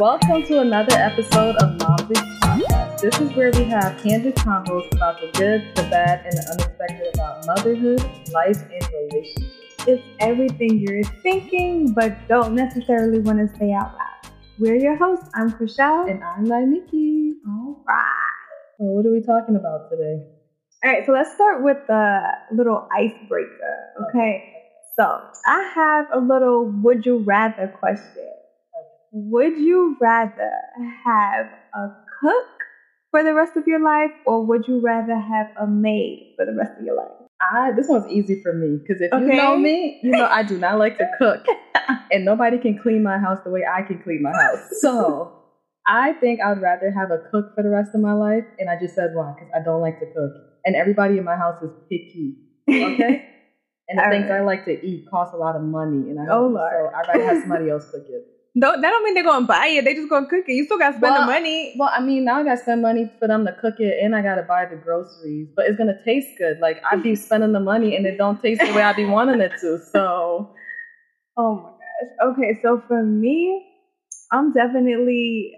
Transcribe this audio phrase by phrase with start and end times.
[0.00, 3.00] Welcome to another episode of Momsly Podcast.
[3.02, 7.14] This is where we have candid convos about the good, the bad, and the unexpected
[7.16, 8.00] about motherhood,
[8.32, 9.84] life, and relationships.
[9.86, 14.32] It's everything you're thinking, but don't necessarily want to say out loud.
[14.58, 15.28] We're your hosts.
[15.34, 16.08] I'm Krishel.
[16.08, 17.34] And I'm Nikki.
[17.46, 18.04] All right.
[18.78, 20.24] So what are we talking about today?
[20.82, 22.22] All right, so let's start with the
[22.52, 23.76] little icebreaker.
[24.08, 24.50] Okay.
[24.98, 28.28] So I have a little would you rather question.
[29.12, 30.52] Would you rather
[31.04, 31.88] have a
[32.20, 32.46] cook
[33.10, 36.54] for the rest of your life or would you rather have a maid for the
[36.54, 37.08] rest of your life?
[37.40, 40.58] I this one's easy for me because if you know me, you know I do
[40.58, 41.44] not like to cook,
[42.12, 44.60] and nobody can clean my house the way I can clean my house.
[44.80, 45.32] So
[45.86, 48.78] I think I'd rather have a cook for the rest of my life, and I
[48.78, 50.32] just said why because I don't like to cook,
[50.66, 52.36] and everybody in my house is picky.
[52.68, 53.26] Okay.
[53.88, 54.30] And the All things.
[54.30, 56.94] I like to eat cost a lot of money, and I Oh, so Lord.
[56.94, 58.24] I'd rather have somebody else cook it.
[58.54, 59.84] No, that don't mean they're gonna buy it.
[59.84, 60.52] They just gonna cook it.
[60.52, 61.74] You still gotta spend Well, the money.
[61.78, 64.22] Well, I mean, now I gotta spend money for them to cook it, and I
[64.22, 65.48] gotta buy the groceries.
[65.54, 66.58] But it's gonna taste good.
[66.58, 69.40] Like I be spending the money, and it don't taste the way I be wanting
[69.40, 69.78] it to.
[69.92, 70.50] So
[71.36, 72.32] Oh my gosh.
[72.32, 73.66] Okay, so for me,
[74.32, 75.54] I'm definitely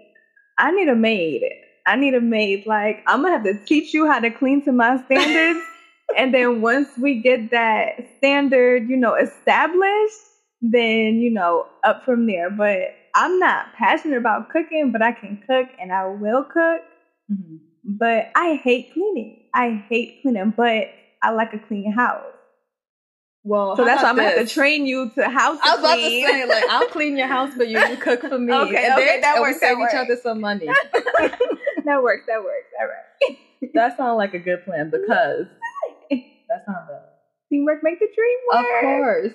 [0.57, 1.43] I need a maid.
[1.85, 2.65] I need a maid.
[2.65, 5.65] Like I'm gonna have to teach you how to clean to my standards.
[6.17, 10.19] and then once we get that standard, you know, established,
[10.63, 12.49] then, you know, up from there.
[12.49, 16.81] But I'm not passionate about cooking, but I can cook and I will cook.
[17.31, 17.57] Mm-hmm.
[17.85, 19.41] But I hate cleaning.
[19.53, 20.87] I hate cleaning, but
[21.21, 22.23] I like a clean house.
[23.43, 25.79] well, So that's why I'm about gonna have to train you to house I was
[25.79, 26.27] about to clean.
[26.27, 28.53] say, like, I'll clean your house, but you, you cook for me.
[28.53, 30.11] Okay, and okay, then, that and works, We save that each works.
[30.11, 30.65] other some money.
[31.85, 32.23] that works.
[32.27, 32.67] That works.
[32.79, 33.37] All right.
[33.73, 35.45] that sounds like a good plan because
[36.49, 37.01] that's not bad.
[37.49, 38.65] Teamwork make the dream work.
[38.65, 39.33] Of course.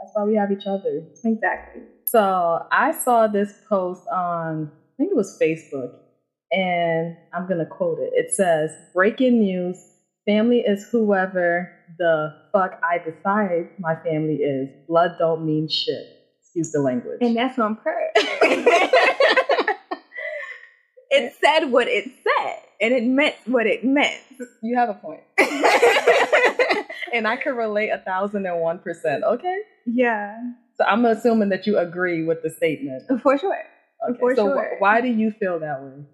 [0.00, 1.02] That's why we have each other.
[1.24, 1.82] Exactly.
[2.06, 5.92] So I saw this post on, I think it was Facebook,
[6.50, 8.12] and I'm going to quote it.
[8.14, 9.76] It says, Breaking news
[10.26, 14.68] family is whoever the fuck I decide my family is.
[14.88, 16.06] Blood don't mean shit.
[16.40, 17.18] Excuse the language.
[17.20, 18.10] And that's on purpose.
[21.10, 24.20] it said what it said, and it meant what it meant.
[24.62, 25.20] you have a point.
[27.12, 29.58] and I can relate a thousand and one percent, okay?
[29.92, 30.36] Yeah,
[30.76, 33.02] So I'm assuming that you agree with the statement.
[33.22, 33.64] for sure.
[34.08, 34.18] Okay.
[34.18, 34.76] For so sure.
[34.78, 36.04] why do you feel that way?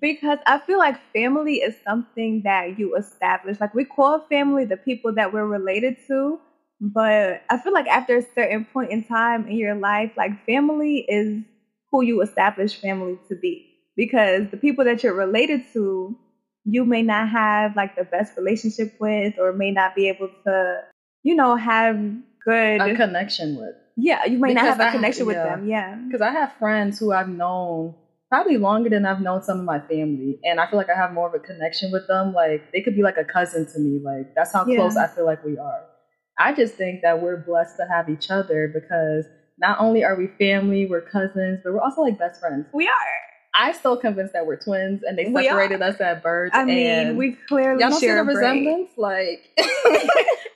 [0.00, 3.60] Because I feel like family is something that you establish.
[3.60, 6.38] Like we call family the people that we're related to,
[6.80, 10.98] but I feel like after a certain point in time in your life, like family
[11.08, 11.42] is
[11.90, 13.70] who you establish family to be.
[13.96, 16.16] Because the people that you're related to,
[16.64, 20.80] you may not have like the best relationship with, or may not be able to,
[21.22, 21.96] you know, have
[22.44, 22.80] good.
[22.80, 23.74] A connection with.
[23.96, 25.44] yeah, you may not have a I- connection with yeah.
[25.56, 25.68] them.
[25.68, 25.94] Yeah.
[26.06, 27.94] Because I have friends who I've known
[28.30, 30.38] probably longer than I've known some of my family.
[30.44, 32.32] And I feel like I have more of a connection with them.
[32.32, 34.00] Like they could be like a cousin to me.
[34.02, 34.76] Like that's how Yeah.
[34.76, 35.82] close I feel like we are.
[36.38, 39.24] I just think that we're blessed to have each other because
[39.58, 42.66] not only are we family, we're cousins, but we're also like best friends.
[42.74, 42.92] We are.
[43.56, 46.50] I'm still convinced that we're twins and they separated us at birth.
[46.54, 48.90] I mean, we clearly y'all don't see share the a resemblance?
[48.96, 49.48] Like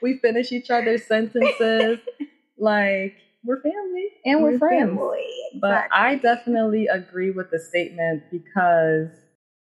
[0.02, 1.98] we finish each other's sentences.
[2.58, 3.14] like
[3.44, 4.90] we're family and we're, friends.
[4.90, 5.26] family.
[5.60, 5.98] But Exactly.
[5.98, 9.08] I definitely agree with the statement because,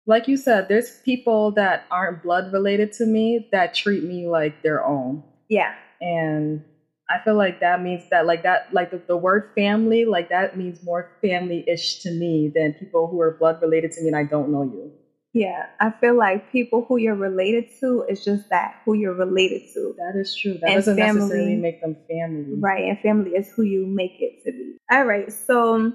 [0.05, 4.61] like you said, there's people that aren't blood related to me that treat me like
[4.63, 5.23] their own.
[5.49, 6.63] yeah, And
[7.09, 10.57] I feel like that means that, like, that, like the, the word family, like, that
[10.57, 14.15] means more family ish to me than people who are blood related to me and
[14.15, 14.91] I don't know you.
[15.35, 15.65] Yeah.
[15.81, 19.93] I feel like people who you're related to is just that who you're related to,
[19.97, 20.53] That is true.
[20.61, 21.19] That And doesn't family.
[21.19, 22.55] necessarily make them family.
[22.59, 22.85] right?
[22.85, 24.77] And family is who you make it to be.
[24.89, 25.31] All right.
[25.31, 25.91] So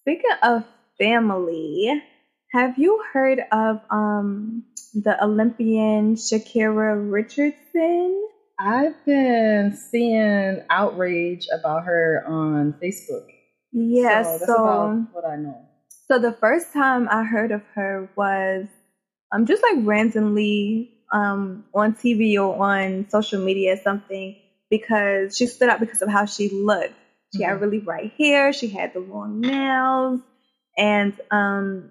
[0.00, 0.64] speaking of
[0.98, 2.02] family,
[2.52, 4.64] have you heard of um
[4.94, 8.28] the Olympian Sha'Carri Richardson?
[8.58, 13.26] I've been seeing outrage about her on Facebook.
[13.72, 14.22] Yeah.
[14.22, 15.66] so So, that's about what I know.
[16.10, 18.66] So the first time I heard of her was
[19.32, 24.36] um just like randomly um on TV or on social media or something
[24.70, 26.94] because she stood out because of how she looked.
[27.36, 27.60] She had Mhm.
[27.60, 30.20] really bright hair, she had the long nails,
[30.76, 31.90] and um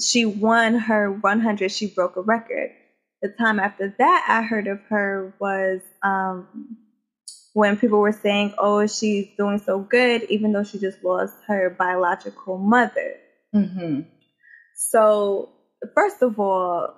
[0.00, 1.70] she won her 100.
[1.72, 2.72] She broke a record.
[3.22, 6.46] The time after that I heard of her was um
[7.52, 11.70] when people were saying, "Oh, she's doing so good," even though she just lost her
[11.70, 13.14] biological mother.
[13.54, 14.02] Mm-hmm.
[14.76, 15.50] So,
[15.94, 16.94] first of all,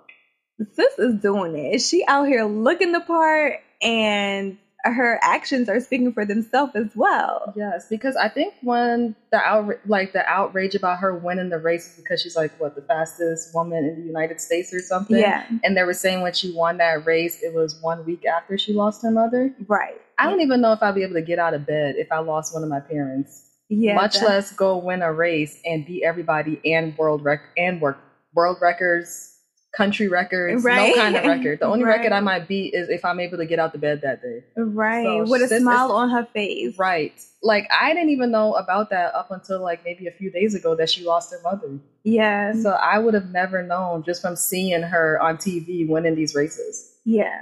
[0.74, 1.80] sis is doing it.
[1.80, 7.52] She out here looking the part, and her actions are speaking for themselves as well.
[7.56, 11.92] Yes, because I think when the out like the outrage about her winning the race
[11.92, 15.18] is because she's like what the fastest woman in the United States or something.
[15.18, 15.46] Yeah.
[15.62, 18.72] And they were saying when she won that race, it was one week after she
[18.72, 19.54] lost her mother.
[19.68, 20.00] Right.
[20.18, 22.18] I don't even know if I'd be able to get out of bed if I
[22.18, 23.48] lost one of my parents.
[23.68, 23.94] Yeah.
[23.94, 27.96] much less go win a race and beat everybody and world rec and work
[28.34, 29.31] world records,
[29.76, 30.94] country records, Right.
[30.94, 31.60] no kind of record.
[31.60, 31.96] The only Right.
[31.96, 34.44] record I might beat is if I'm able to get out the bed that day.
[34.56, 35.04] Right.
[35.04, 36.78] So With a smile on her face.
[36.78, 37.14] Right.
[37.42, 40.74] Like I didn't even know about that up until like maybe a few days ago
[40.76, 41.78] that she lost her mother.
[42.04, 42.52] Yeah.
[42.52, 46.92] So I would have never known just from seeing her on TV winning these races.
[47.04, 47.40] Yeah.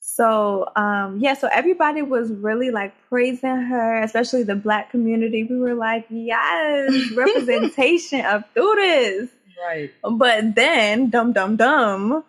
[0.00, 5.44] So, um, yeah, so everybody was really like praising her, especially the black community.
[5.44, 9.28] We were like, yes, representation of this.
[9.60, 9.92] Right.
[10.02, 12.24] But then, dum dum dum,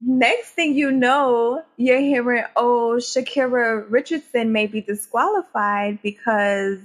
[0.00, 6.78] next thing you know, you're hearing, oh, Sha'Carri Richardson may be disqualified because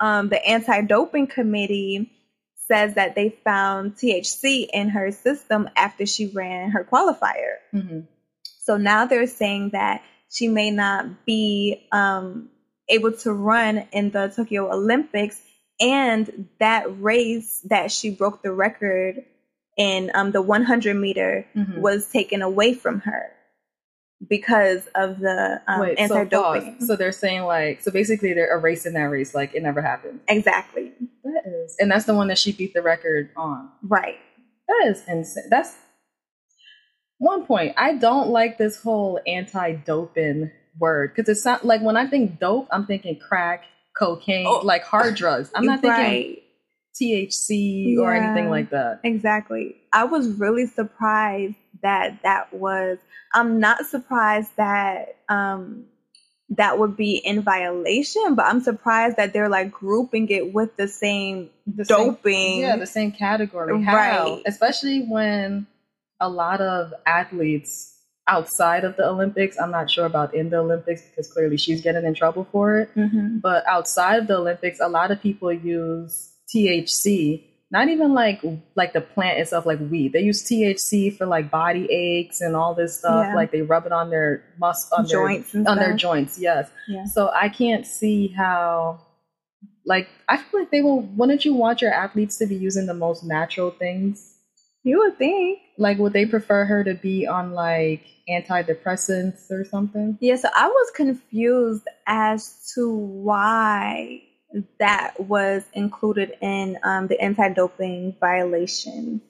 [0.00, 2.10] um, the anti doping committee
[2.56, 7.56] says that they found THC in her system after she ran her qualifier.
[7.72, 8.00] hmm
[8.44, 12.50] So now they're saying that she may not be um,
[12.88, 15.40] able to run in the Tokyo Olympics.
[15.80, 19.24] And that race that she broke the record
[19.78, 21.78] in um, the 100 meter Mhm.
[21.78, 23.30] was taken away from her
[24.28, 26.76] because of the um, Wait, anti-doping.
[26.76, 26.86] pause.
[26.86, 30.20] so they're saying like so basically they're erasing that race like it never happened.
[30.28, 30.92] exactly.
[31.24, 33.70] That is, and that's the one that she beat the record on.
[33.82, 34.18] Right.
[34.68, 35.44] That is insane.
[35.48, 35.74] That's
[37.18, 37.74] one point.
[37.78, 42.68] I don't like this whole anti-doping word because it's not like when I think dope,
[42.70, 43.64] I'm thinking crack,
[43.96, 44.60] cocaine, Oh.
[44.64, 45.50] like hard drugs.
[45.54, 46.42] I'm not thinking right.
[47.00, 49.00] THC or anything like that.
[49.04, 49.76] Exactly.
[49.92, 52.98] I was really surprised that that was.
[53.32, 55.84] I'm not surprised that um
[56.56, 60.88] that would be in violation, but I'm surprised that they're like grouping it with the
[60.88, 62.60] same The same- doping.
[62.60, 63.80] yeah, the same category.
[63.84, 63.94] How?
[63.96, 64.42] Right.
[64.46, 65.68] Especially when
[66.18, 67.96] a lot of athletes
[68.30, 72.04] outside of the Olympics, I'm not sure about in the Olympics because clearly she's getting
[72.04, 72.94] in trouble for it.
[72.94, 73.42] Mhm.
[73.42, 77.44] But outside of the Olympics, a lot of people use THC.
[77.72, 78.40] Not even like
[78.74, 80.12] like the plant itself, like weed.
[80.12, 83.26] They use THC for like body aches and all this stuff.
[83.26, 83.34] Yeah.
[83.34, 86.38] Like they rub it on their mus on joints their, on their joints.
[86.38, 86.68] Yes.
[86.88, 87.04] Yeah.
[87.04, 89.00] So I can't see how.
[89.86, 91.00] Like I feel like they will.
[91.00, 94.29] Wouldn't you want your athletes to be using the most natural things?
[94.82, 95.60] You would think.
[95.78, 100.18] Like would they prefer her to be on like antidepressants or something?
[100.20, 104.22] Yeah, so I was confused as to why
[104.78, 109.20] that was included in um, the anti-doping violation.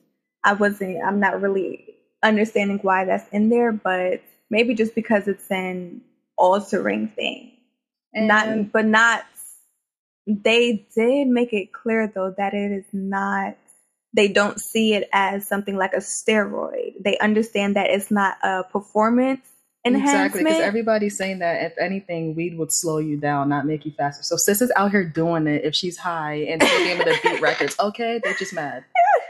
[0.44, 1.04] I wasn't.
[1.04, 6.02] I'm not really understanding why that's in there, but maybe just because it's an
[6.36, 7.52] altering thing.
[8.12, 9.24] And not, but not.
[10.26, 13.56] They did make it clear though that it is not.
[14.12, 16.94] They don't see it as something like a steroid.
[17.00, 19.46] They understand that it's not a performance
[19.84, 20.24] enhancement.
[20.24, 23.92] Exactly, because everybody's saying that if anything, weed would slow you down, not make you
[23.92, 24.22] faster.
[24.22, 27.18] So sis is out here doing it if she's high and still be able to
[27.22, 27.76] beat records.
[27.80, 28.84] Okay, they're just mad.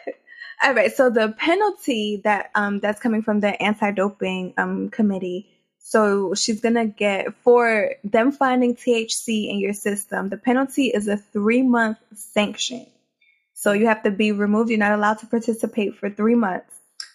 [0.63, 0.93] All right.
[0.93, 5.49] So the penalty that um that's coming from the anti-doping um committee.
[5.79, 10.29] So she's gonna get for them finding THC in your system.
[10.29, 12.87] The penalty is a three-month sanction.
[13.61, 14.71] So you have to be removed.
[14.71, 16.73] You're not allowed to participate for three months.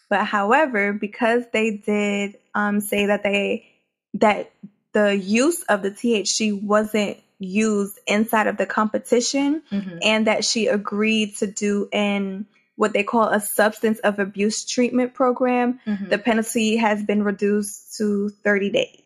[0.10, 3.66] But however, because they did um say that they
[4.14, 4.52] that
[4.94, 10.00] the use of the THC wasn't used inside of the competition, Mhm.
[10.04, 15.14] and that she agreed to do in what they call a substance of abuse treatment
[15.16, 15.80] program.
[15.88, 16.10] Mhm.
[16.10, 19.02] The penalty has been reduced to 30 days.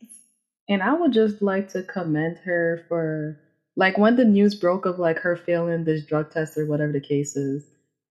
[0.67, 3.39] And I would just like to commend her for
[3.79, 6.99] like when the news broke of like her failing this drug test or whatever the
[6.99, 7.63] case is.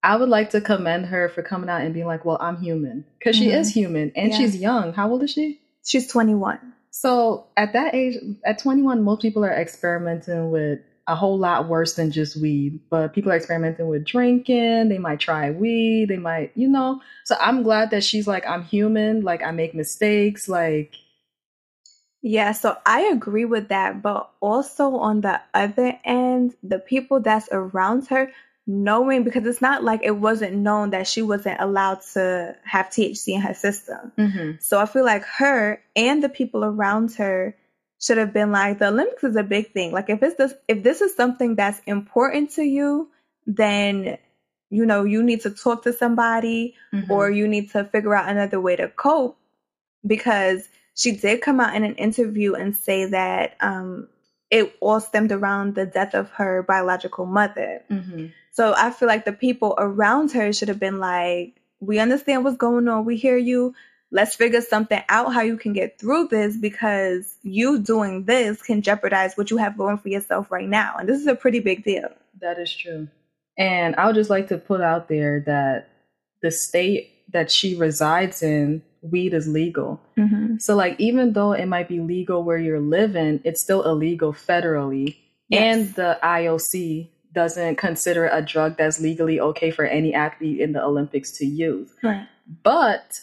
[0.02, 3.04] I would like to commend her for coming out and being like, "Well, I'm human,"
[3.18, 3.60] because she Mhm.
[3.60, 4.38] is human and Yeah.
[4.38, 4.92] she's young.
[4.94, 5.60] How old is she?
[5.84, 6.58] She's 21.
[6.90, 11.94] So at that age, at 21, most people are experimenting with a whole lot worse
[11.94, 12.80] than just weed.
[12.90, 14.88] But people are experimenting with drinking.
[14.88, 16.08] They might try weed.
[16.08, 17.00] They might, you know.
[17.24, 19.22] So I'm glad that she's like, I'm human.
[19.22, 20.48] Like I make mistakes.
[20.48, 20.94] Like
[22.28, 24.02] Yeah, so I agree with that.
[24.02, 28.30] But also on the other end, the people that's around her,
[28.66, 33.28] knowing because it's not like it wasn't known that she wasn't allowed to have THC
[33.28, 34.12] in her system.
[34.60, 37.56] So I feel like her and the people around her
[37.98, 39.92] should have been like, the Olympics is a big thing.
[39.92, 43.08] Like if it's this, if this is something that's important to you,
[43.46, 44.18] then
[44.68, 47.08] you know you need to talk to somebody Mhm.
[47.08, 49.38] or you need to figure out another way to cope
[50.06, 50.68] because
[50.98, 54.08] she did come out in an interview and say that um,
[54.50, 57.82] it all stemmed around the death of her biological mother.
[57.88, 58.26] Mm-hmm.
[58.50, 62.56] So I feel like the people around her should have been like, we understand what's
[62.56, 63.04] going on.
[63.04, 63.74] We hear you.
[64.10, 68.82] Let's figure something out how you can get through this because you doing this can
[68.82, 70.96] jeopardize what you have going for yourself right now.
[70.98, 72.08] And this is a pretty big deal.
[72.40, 73.06] That is true.
[73.56, 75.90] And I would just like to put out there that
[76.42, 80.00] the state that she resides in, weed is legal.
[80.16, 80.56] Mm-hmm.
[80.58, 85.16] So, like, even though it might be legal where you're living, it's still illegal federally.
[85.48, 85.76] Yes.
[85.76, 90.82] And the IOC doesn't consider a drug that's legally okay for any athlete in the
[90.82, 91.90] Olympics to use.
[92.02, 92.26] Right.
[92.62, 93.20] But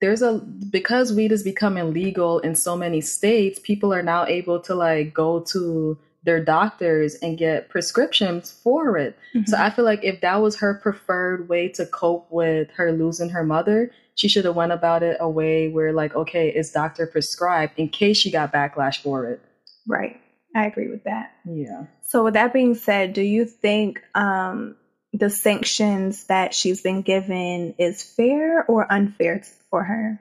[0.00, 0.34] there's a
[0.70, 5.14] because weed is becoming legal in so many states, people are now able to like
[5.14, 9.16] go to their doctors and get prescriptions for it.
[9.46, 13.30] So I feel like if that was her preferred way to cope with her losing
[13.30, 17.06] her mother, she should have went about it a way where like, okay, it's doctor
[17.06, 19.40] prescribed in case she got backlash for it.
[19.86, 20.20] right.
[20.56, 21.32] I agree with that.
[21.44, 21.86] Yeah.
[22.02, 24.76] So with that being said, do you think um,
[25.12, 30.20] the sanctions that she's been given is fair or unfair for her?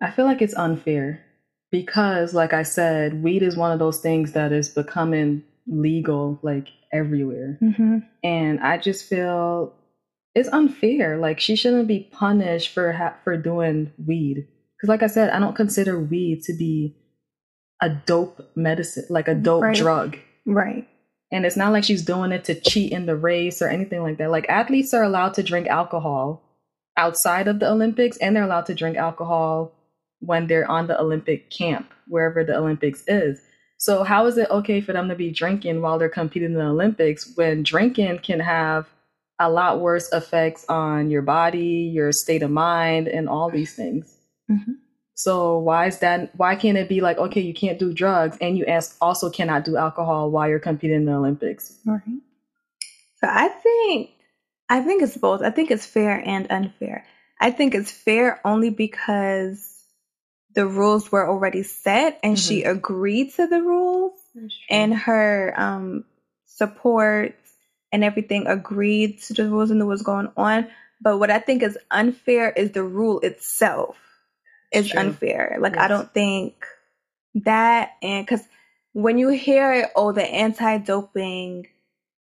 [0.00, 1.24] I feel like it's unfair
[1.72, 6.68] because, like I said, weed is one of those things that is becoming legal like
[6.92, 7.58] everywhere.
[7.60, 7.98] Mm-hmm.
[8.22, 9.74] And I just feel
[10.34, 11.16] it's unfair.
[11.18, 14.46] Like she shouldn't be punished for ha- for doing weed.
[14.76, 16.96] Because, like I said, I don't consider weed to be
[17.80, 19.76] a dope medicine, like a dope Right.
[19.76, 20.18] drug.
[20.46, 20.86] Right.
[21.32, 24.18] And it's not like she's doing it to cheat in the race or anything like
[24.18, 24.30] that.
[24.30, 26.42] Like athletes are allowed to drink alcohol
[26.98, 29.72] outside of the Olympics, and they're allowed to drink alcohol
[30.24, 33.40] when they're on the Olympic camp, wherever the Olympics is.
[33.76, 36.66] So how is it okay for them to be drinking while they're competing in the
[36.66, 38.86] Olympics when drinking can have
[39.40, 44.16] a lot worse effects on your body, your state of mind, and all these things?
[44.48, 44.76] Mhm.
[45.14, 46.30] So why is that?
[46.36, 48.66] Why can't it be like okay, you can't do drugs, and you
[49.00, 51.78] also cannot do alcohol while you're competing in the Olympics?
[51.84, 52.02] Right.
[53.16, 54.10] So I think
[54.68, 55.42] I think it's both.
[55.42, 57.04] I think it's fair and unfair.
[57.40, 59.71] I think it's fair only because
[60.54, 64.12] the rules were already set and she agreed to the rules
[64.68, 66.04] and her um
[66.46, 67.34] support
[67.90, 70.68] and everything agreed to the rules and knew what's going on.
[71.00, 73.96] But what I think is unfair is the rule itself
[74.72, 75.00] is True.
[75.00, 75.58] unfair.
[75.60, 76.64] Like I don't think
[77.34, 78.46] that and because
[78.92, 81.66] when you hear oh the anti-doping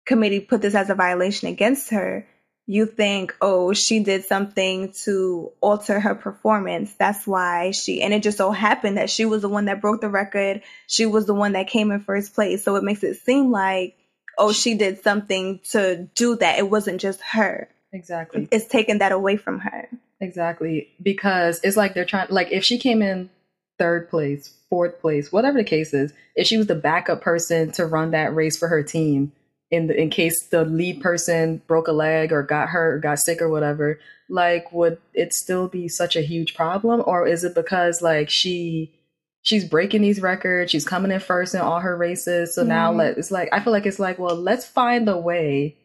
[0.05, 2.27] committee put this as a violation against her,
[2.65, 6.93] you think, oh, she did something to alter her performance.
[6.93, 10.01] That's why she, and it just so happened that she was the one that broke
[10.01, 10.61] the record.
[10.87, 12.63] She was the one that came in first place.
[12.63, 13.97] So it makes it seem like,
[14.37, 16.57] oh, she did something to do that.
[16.57, 17.67] It wasn't just her.
[17.91, 18.47] exactly.
[18.49, 19.89] It's taking that away from her.
[20.21, 20.89] Exactly.
[21.01, 23.29] Because it's like they're trying like if she came in
[23.77, 27.85] third place, fourth place, whatever the case is, if she was the backup person to
[27.85, 29.33] run that race for her team
[29.73, 33.19] in the in case the lead person broke a leg or got hurt or got
[33.19, 33.99] sick or whatever,
[34.29, 37.03] like would it still be such a huge problem?
[37.05, 38.93] Or is it because like she
[39.41, 42.55] she's breaking these records, she's coming in first in all her races.
[42.55, 42.97] So now Mhm.
[42.97, 45.75] let it's like I feel like it's like, well, let's find a way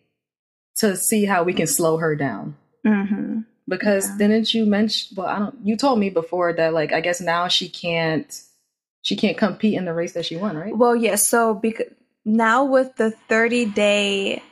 [0.76, 2.54] to see how we can slow her down
[2.87, 3.40] Mm-hmm.
[3.66, 4.16] because Yeah.
[4.18, 7.49] didn't you mention well i don't you told me before that like i guess now
[7.49, 8.33] she can't
[9.02, 11.28] she can't compete in the race that she won right Well, yes.
[11.28, 11.87] so because
[12.29, 14.43] now with the 30 day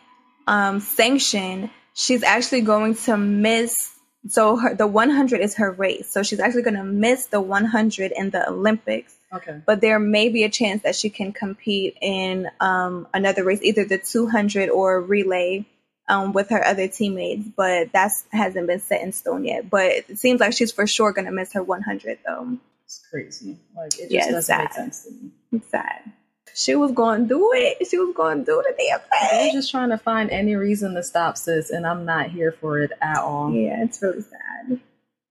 [0.47, 3.92] um, sanction, she's actually going to miss.
[4.28, 6.11] So her, the 100 is her race.
[6.11, 9.14] So she's actually going to miss the 100 in the Olympics.
[9.33, 13.61] okay But there may be a chance that she can compete in um, another race,
[13.62, 15.66] either the 200 or relay
[16.09, 17.47] um, with her other teammates.
[17.56, 19.68] But that hasn't been set in stone yet.
[19.71, 22.59] But it seems like she's for sure going to miss her 100 though.
[22.85, 26.12] it's crazy like it just Yeah, doesn't make sense to me It's sad.
[26.58, 27.86] She was going to do it.
[27.86, 29.28] She was going to do the damn thing.
[29.30, 32.80] they're just trying to find any reason to stop sis and i'm not here for
[32.80, 34.80] it at all Yeah, it's really sad.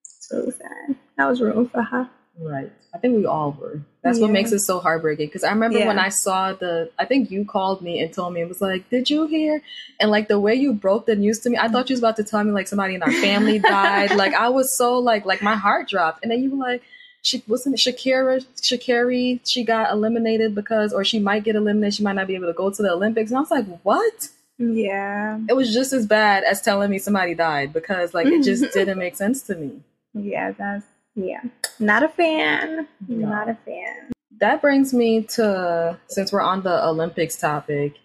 [0.01, 0.95] It's really sad.
[1.17, 2.09] I was rooting for her.
[2.39, 5.79] right i think we all were that's what makes it so heartbreaking because i remember
[5.87, 8.89] when i saw the i think you called me and told me it was like
[8.89, 9.61] did you hear
[10.01, 12.15] and like the way you broke the news to me i thought you was about
[12.17, 15.41] to tell me like somebody in our family died like i was so like like
[15.41, 16.81] my heart dropped and then you were like
[17.25, 22.13] she wasn't Sha'Carri Shakiri she got eliminated because or she might get eliminated she might
[22.19, 24.29] not be able to go to the Olympics and I was like what
[24.59, 25.39] Yeah.
[25.49, 28.99] it was just as bad as telling me somebody died because like it just didn't
[28.99, 29.81] make sense to me
[30.13, 31.41] Yeah, that's yeah.
[31.79, 32.87] Not a fan.
[33.07, 33.27] No.
[33.29, 34.11] Not a fan.
[34.39, 37.95] that brings me to since we're on the Olympics topic,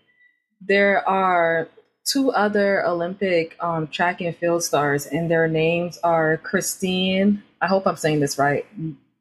[0.60, 1.68] there are
[2.04, 7.42] two other Olympic um, track and field stars, and their names are Christine.
[7.60, 8.64] I hope I'm saying this right.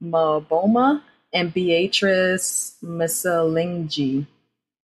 [0.01, 1.01] Mboma
[1.33, 4.25] and Beatrice Masilingi.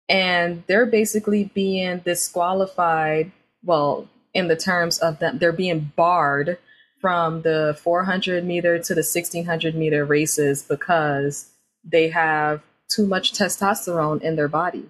[0.08, 3.32] And they're basically being disqualified,
[3.64, 6.58] well, in the terms of them, they're being barred
[7.00, 11.50] from the 400 meter to the 1600 meter races because
[11.84, 14.90] they have too much testosterone in their body.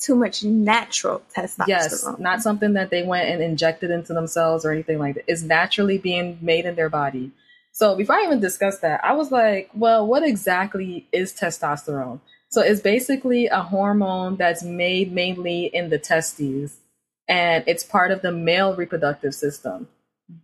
[0.00, 1.68] Too much natural testosterone.
[1.68, 5.24] Yes, not something that they went and injected into themselves or anything like that.
[5.26, 7.32] It's naturally being made in their body.
[7.74, 12.20] So before I even discuss that, I was like, well, what exactly is testosterone?
[12.48, 16.78] So it's basically a hormone that's made mainly in the testes
[17.26, 19.88] and it's part of the male reproductive system.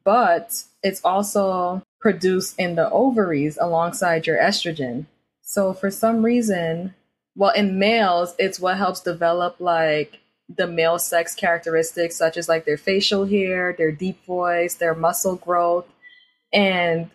[0.02, 5.06] But it's also produced in the ovaries alongside your estrogen.
[5.40, 6.94] So for some reason,
[7.36, 10.18] well, in males, it's what helps develop like
[10.48, 15.36] the male sex characteristics, such as like their facial hair, their deep voice, their muscle
[15.36, 15.86] growth.
[16.52, 17.08] And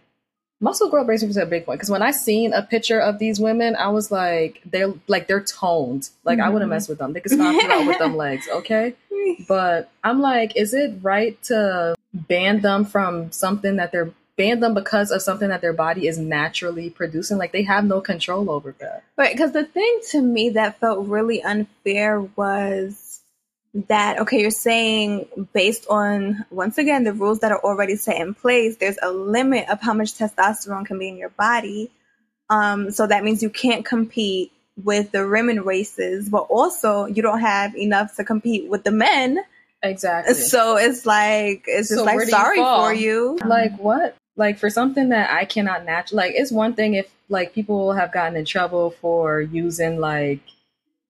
[0.59, 3.19] muscle growth brings me to a big point because when I seen a picture of
[3.19, 6.09] these women, I was like, they're like they're toned.
[6.23, 6.47] Like mm-hmm.
[6.47, 7.13] I wouldn't mess with them.
[7.13, 8.95] They could stomp you out with them legs, okay?
[9.47, 14.73] But I'm like, is it right to ban them from something that they're ban them
[14.73, 17.37] because of something that their body is naturally producing?
[17.37, 19.03] Like they have no control over that.
[19.17, 23.04] Right, because the thing to me that felt really unfair was
[23.87, 28.33] that okay you're saying based on once again the rules that are already set in
[28.33, 31.91] place there's a limit of how much testosterone can be in your body.
[32.49, 34.51] Um, so that means you can't compete
[34.81, 39.39] with the women races but also you don't have enough to compete with the men.
[39.83, 40.33] Exactly.
[40.35, 43.39] So it's like it's just so like sorry you for you.
[43.45, 44.15] Like what?
[44.37, 48.11] Like for something that i cannot naturally like it's one thing if like people have
[48.11, 50.41] gotten in trouble for using like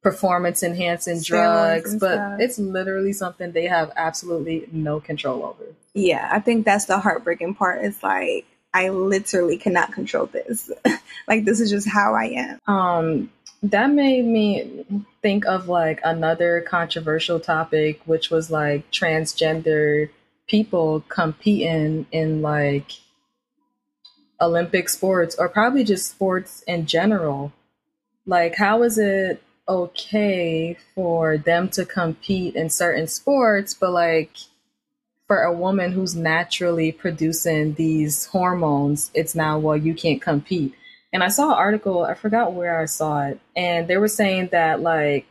[0.05, 2.39] performance enhancing drugs, but stuff.
[2.39, 5.73] it's literally something they have absolutely no control over.
[5.95, 7.83] Yeah, I think that's the heartbreaking part.
[7.83, 10.69] It's like I literally cannot control this.
[11.27, 12.61] like this is just how I am.
[12.71, 13.31] Um
[13.63, 14.85] that made me
[15.23, 20.11] think of like another controversial topic which was like transgender
[20.45, 22.91] people competing in like
[24.39, 27.51] Olympic sports or probably just sports in general.
[28.27, 34.31] Like how is it okay for them to compete in certain sports, but like
[35.27, 40.73] for a woman who's naturally producing these hormones, it's now, well, you can't compete.
[41.11, 44.49] And I saw an article, I forgot where I saw it, and they were saying
[44.51, 45.25] that like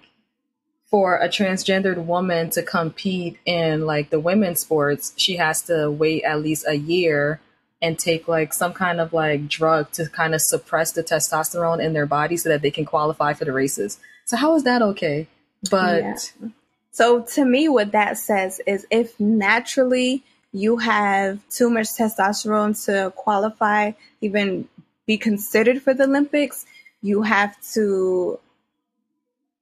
[0.90, 6.24] for a transgendered woman to compete in like the women's sports, she has to wait
[6.24, 7.40] at least a year
[7.82, 11.92] and take like some kind of like drug to kind of suppress the testosterone in
[11.92, 13.98] their body so that they can qualify for the races.
[14.24, 15.26] So how is that okay?
[15.70, 16.48] But yeah.
[16.90, 23.12] so to me, what that says is if naturally you have too much testosterone to
[23.16, 24.68] qualify, even
[25.06, 26.64] be considered for the Olympics,
[27.02, 28.38] you have to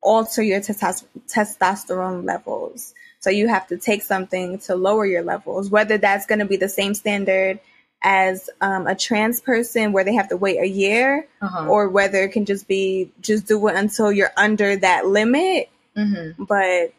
[0.00, 2.94] alter your testosterone levels.
[3.20, 6.56] So you have to take something to lower your levels, whether that's going to be
[6.56, 7.60] the same standard
[8.02, 11.68] as um, a trans person where they have to wait a year uh-huh.
[11.68, 16.42] or whether it can just be just do it until you're under that limit mm-hmm.
[16.44, 16.92] but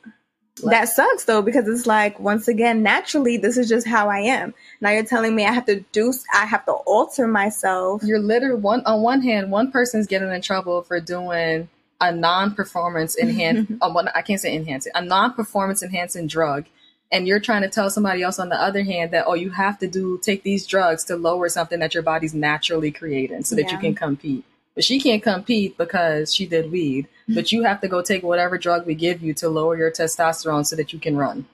[0.63, 4.53] that sucks though because it's like once again naturally this is just how i am
[4.81, 8.59] now you're telling me i have to do i have to alter myself you're literally
[8.59, 11.67] one on one hand one person's getting in trouble for doing
[11.99, 16.65] a non-performance enhancing uh, i can't say enhancing a non-performance enhancing drug
[17.13, 19.77] and you're trying to tell somebody else on the other hand that oh you have
[19.77, 23.67] to do take these drugs to lower something that your body's naturally creating so that
[23.67, 23.71] yeah.
[23.71, 24.43] you can compete
[24.75, 28.57] but she can't compete because she did weed but you have to go take whatever
[28.57, 31.45] drug we give you to lower your testosterone so that you can run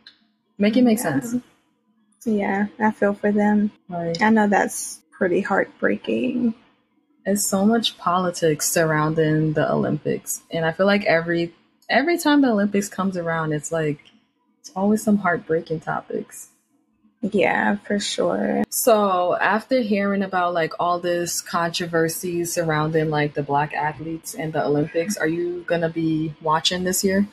[0.57, 1.19] make it make yeah.
[1.19, 1.35] sense
[2.25, 4.21] yeah i feel for them right.
[4.21, 6.53] i know that's pretty heartbreaking
[7.25, 11.53] there's so much politics surrounding the olympics and i feel like every
[11.89, 13.99] every time the olympics comes around it's like
[14.59, 16.49] it's always some heartbreaking topics.
[17.21, 18.63] Yeah, for sure.
[18.69, 24.63] So, after hearing about like all this controversy surrounding like the black athletes and the
[24.63, 27.27] Olympics, are you going to be watching this year?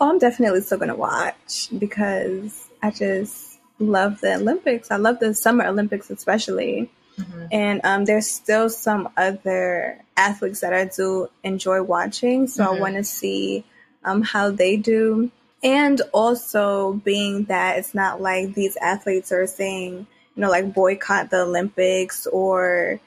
[0.00, 4.90] Oh, I'm definitely still going to watch because I just love the Olympics.
[4.90, 6.90] I love the Summer Olympics especially.
[7.18, 7.46] Mm-hmm.
[7.52, 12.46] And um, there's still some other athletes that I do enjoy watching.
[12.46, 12.76] So mm-hmm.
[12.76, 13.64] I want to see
[14.04, 15.30] um, how they do.
[15.62, 21.30] And also being that it's not like these athletes are saying, you know, like boycott
[21.30, 23.00] the Olympics or,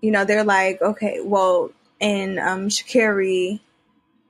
[0.00, 3.60] you know, they're like, okay, well, in um, Sha'Carri,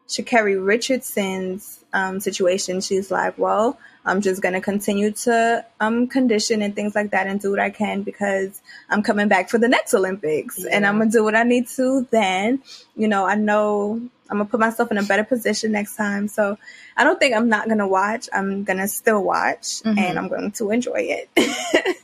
[0.08, 2.80] Sha'Carri Richardson's um, situation.
[2.80, 7.26] She's like, well, I'm just going to continue to um, condition and things like that
[7.26, 10.70] and do what I can because I'm coming back for the next Olympics yeah.
[10.72, 12.62] and I'm going to do what I need to then.
[12.96, 16.26] You know, I know I'm going to put myself in a better position next time.
[16.26, 16.58] So
[16.96, 18.28] I don't think I'm not going to watch.
[18.32, 19.98] I'm going to still watch mm-hmm.
[19.98, 21.28] and I'm going to enjoy it.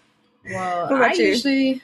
[0.45, 1.25] well, I you?
[1.25, 1.83] usually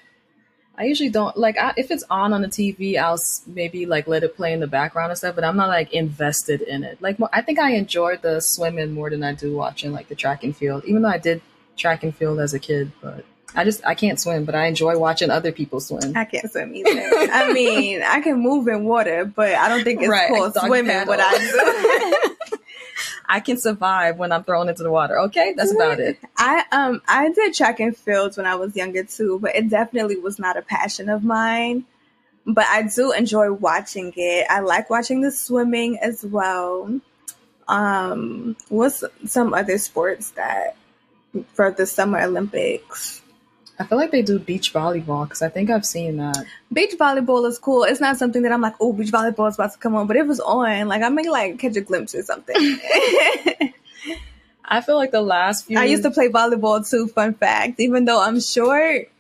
[0.77, 2.97] I usually don't like I, if it's on on the TV.
[2.99, 5.93] I'll maybe like let it play in the background and stuff, but I'm not like
[5.93, 7.01] invested in it.
[7.01, 10.43] Like I think I enjoyed the swimming more than I do watching like the track
[10.43, 10.85] and field.
[10.85, 11.43] Even though I did
[11.77, 14.99] track and field as a kid, but I just I can't swim, but I enjoy
[14.99, 16.17] watching other people swim.
[16.17, 16.91] I can't swim either.
[17.33, 20.91] I mean, I can move in water, but I don't think it's right, called swimming.
[20.91, 21.09] Paddle.
[21.09, 22.19] What I do.
[23.27, 25.19] I can survive when I'm thrown into the water.
[25.21, 26.19] Okay, that's about it.
[26.37, 30.17] I um I did track and fields when I was younger too, but it definitely
[30.17, 31.85] was not a passion of mine.
[32.47, 34.47] But I do enjoy watching it.
[34.51, 37.01] I like watching the swimming as well.
[37.69, 40.77] Um, what's some other sports that
[41.55, 43.23] for the Summer Olympics?
[43.79, 46.45] I feel like they do beach volleyball because I think I've seen that.
[46.73, 47.83] Beach volleyball is cool.
[47.83, 50.17] It's not something that I'm like, oh, beach volleyball is about to come on, but
[50.17, 50.87] it was on.
[50.87, 52.55] Like I may like catch a glimpse or something.
[54.65, 55.79] I feel like the last few.
[55.79, 57.09] I used to play volleyball too.
[57.09, 59.11] Fun fact, even though I'm short.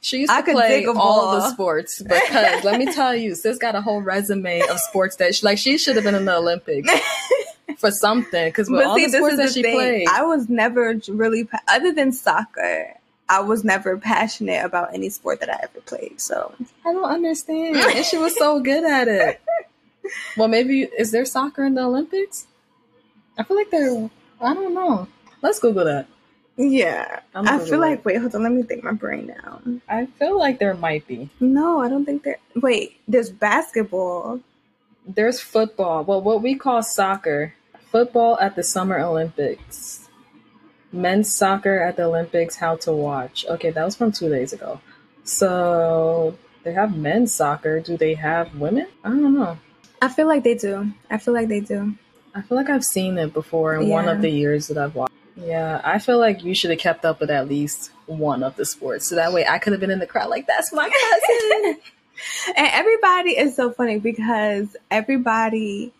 [0.00, 3.76] She used to I play all the sports because let me tell you, sis got
[3.76, 6.90] a whole resume of sports that she, like she should have been in the Olympics
[7.78, 8.48] for something.
[8.48, 9.76] Because with but all see, the sports that she thing.
[9.76, 12.96] played, I was never really other than soccer.
[13.28, 16.20] I was never passionate about any sport that I ever played.
[16.20, 16.54] So
[16.84, 17.76] I don't understand.
[17.76, 19.40] and she was so good at it.
[20.36, 22.46] Well, maybe is there soccer in the Olympics?
[23.38, 24.10] I feel like there.
[24.40, 25.06] I don't know.
[25.42, 26.06] Let's Google that.
[26.56, 28.04] Yeah, I feel like.
[28.04, 28.42] Wait, hold on.
[28.42, 29.80] Let me think my brain down.
[29.88, 31.30] I feel like there might be.
[31.38, 32.38] No, I don't think there.
[32.56, 34.40] Wait, there's basketball.
[35.06, 36.02] There's football.
[36.04, 37.54] Well, what we call soccer.
[37.90, 40.08] Football at the Summer Olympics.
[40.92, 43.46] Men's soccer at the Olympics, how to watch.
[43.48, 44.80] Okay, that was from two days ago.
[45.24, 47.80] So they have men's soccer.
[47.80, 48.86] Do they have women?
[49.04, 49.58] I don't know.
[50.00, 50.92] I feel like they do.
[51.10, 51.94] I feel like they do.
[52.34, 53.94] I feel like I've seen it before in yeah.
[53.94, 55.12] one of the years that I've watched.
[55.36, 58.64] Yeah, I feel like you should have kept up with at least one of the
[58.64, 59.08] sports.
[59.08, 61.80] So that way I could have been in the crowd like, that's my cousin.
[62.56, 65.92] and everybody is so funny because everybody,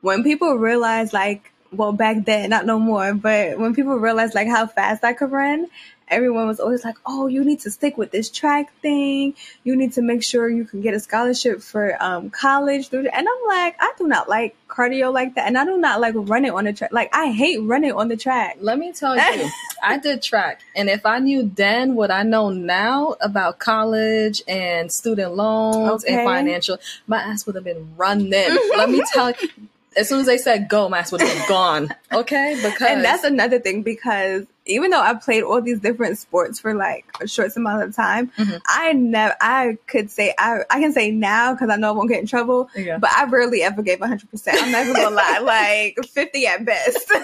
[0.00, 4.48] when people realize like well back then not no more but when people realized like
[4.48, 5.66] how fast i could run
[6.10, 9.34] everyone was always like oh you need to stick with this track thing.
[9.64, 13.46] You need to make sure you can get a scholarship for um, college and i'm
[13.46, 16.64] like i do not like cardio like that and i do not like running on
[16.64, 16.92] the track.
[16.92, 18.58] Like i hate running on the track.
[18.60, 19.50] Let me tell you
[19.82, 24.92] i did track and if i knew then what i know now about college and
[24.92, 26.18] student loans okay.
[26.18, 28.30] and financial my ass would have been running.
[28.30, 29.48] Let me tell you
[29.96, 31.94] as soon as they said go, my ass would have gone.
[32.12, 36.60] Okay, because and that's another thing because even though I played all these different sports
[36.60, 38.56] for like a short amount of time, mm-hmm.
[38.66, 42.08] I never, I could say, I, I can say now because I know I won't
[42.08, 42.98] get in trouble, yeah.
[42.98, 44.22] but I rarely ever gave 100%.
[44.48, 47.12] I'm never gonna lie, like 50 at best.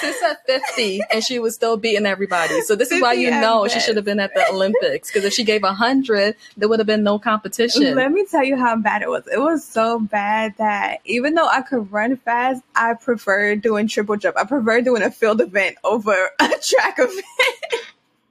[0.00, 2.60] She said 50 and she was still beating everybody.
[2.62, 3.74] So this is why you know best.
[3.74, 6.86] she should have been at the Olympics because if she gave 100, there would have
[6.86, 7.94] been no competition.
[7.94, 9.26] Let me tell you how bad it was.
[9.26, 14.16] It was so bad that even though I could run fast, I preferred doing triple
[14.16, 14.36] jump.
[14.36, 17.80] I preferred doing a field event over a track of it.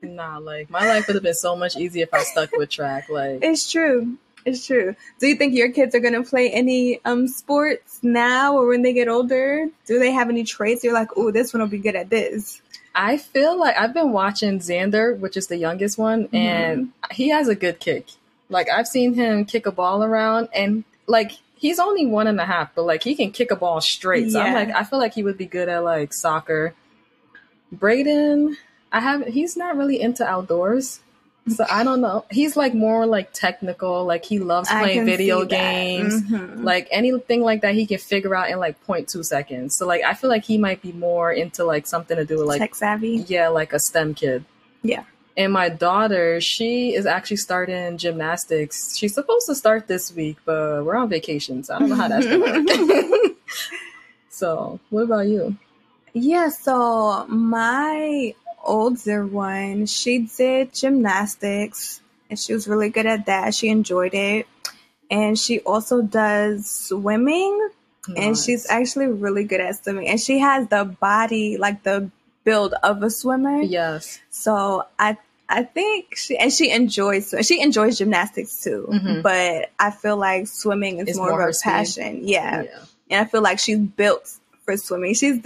[0.02, 3.10] nah, like my life would have been so much easier if I stuck with track.
[3.10, 4.18] Like it's true.
[4.46, 4.96] It's true.
[5.20, 8.94] Do you think your kids are gonna play any um sports now or when they
[8.94, 9.68] get older?
[9.86, 12.62] Do they have any traits you're like, oh, this one will be good at this?
[12.96, 16.36] I feel like I've been watching Xander, which is the youngest one, mm-hmm.
[16.36, 18.08] and he has a good kick.
[18.50, 22.46] Like I've seen him kick a ball around and like he's only one and a
[22.46, 24.32] half, but like he can kick a ball straight.
[24.32, 24.46] So yeah.
[24.46, 26.74] I'm like, I feel like he would be good at like soccer.
[27.72, 28.58] Braden,
[28.92, 31.02] I have he's not really into outdoors.
[31.50, 32.26] So I don't know.
[32.30, 34.04] He's like more like technical.
[34.06, 36.22] Like he loves playing video games.
[36.24, 36.64] Mm-hmm.
[36.64, 39.76] Like anything like that, he can figure out in like 0.2 seconds.
[39.76, 42.48] So like I feel like he might be more into like something to do with
[42.48, 43.26] like tech savvy.
[43.28, 44.44] Yeah, like a STEM kid.
[44.84, 45.04] Yeah.
[45.38, 48.98] And my daughter, she is actually starting gymnastics.
[48.98, 52.08] She's supposed to start this week, but we're on vacation, so I don't know how
[52.08, 53.38] that's gonna work.
[54.30, 55.56] so, what about you?
[56.20, 63.54] Yeah, so my older one, she did gymnastics and she was really good at that.
[63.54, 64.48] She enjoyed it.
[65.10, 67.70] And she also does swimming.
[68.10, 68.18] Nice.
[68.18, 70.10] And she's actually really good at swimming.
[70.10, 72.12] And she has the body, like the
[72.44, 73.62] build of a swimmer.
[73.62, 74.20] Yes.
[74.30, 75.18] So I
[75.50, 79.22] I think she and she enjoys she enjoys gymnastics too, mm-hmm.
[79.22, 82.28] but I feel like swimming is more, more, of her passion.
[82.28, 82.64] Yeah.
[82.64, 82.80] yeah.
[83.10, 84.30] and I feel like she's built
[84.68, 85.14] for swimming.
[85.14, 85.40] She's,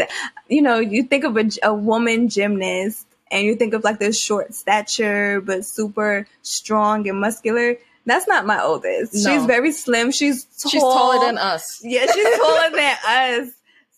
[0.50, 4.20] you know, you think of a, a woman gymnast and you think of like this
[4.20, 7.78] short stature but super strong and muscular.
[8.08, 9.14] That's not my oldest.
[9.14, 9.32] No.
[9.32, 10.12] She's very slim.
[10.12, 10.72] She's tall.
[10.72, 11.82] She's taller than us.
[11.84, 13.50] Yeah, she's taller than us.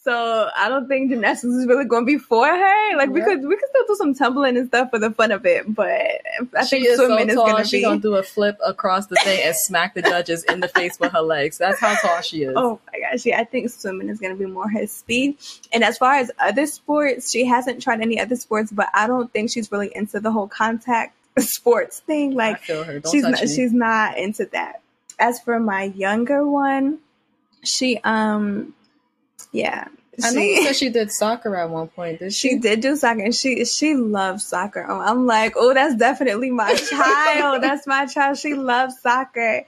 [0.03, 2.97] So I don't think gymnastics is really going to be for her.
[2.97, 5.45] Like we could we could still do some tumbling and stuff for the fun of
[5.45, 7.67] it, but I she think is swimming so tall, is going to be.
[7.69, 10.67] She's going to do a flip across the thing and smack the judges in the
[10.67, 11.57] face with her legs.
[11.57, 12.53] That's how tall she is.
[12.53, 15.37] Oh my gosh, yeah, I think swimming is going to be more her speed.
[15.71, 19.31] And as far as other sports, she hasn't tried any other sports, but I don't
[19.31, 22.33] think she's really into the whole contact sports thing.
[22.33, 23.47] Like she's not, me.
[23.47, 24.81] she's not into that.
[25.17, 26.99] As for my younger one,
[27.63, 28.73] she um
[29.51, 29.87] yeah.
[30.23, 32.19] I know you said she did soccer at one point.
[32.19, 32.49] Did she?
[32.49, 34.83] She did do soccer, and she she loves soccer.
[34.83, 37.63] I'm like, oh, that's definitely my child.
[37.63, 38.37] that's my child.
[38.37, 39.65] She loves soccer.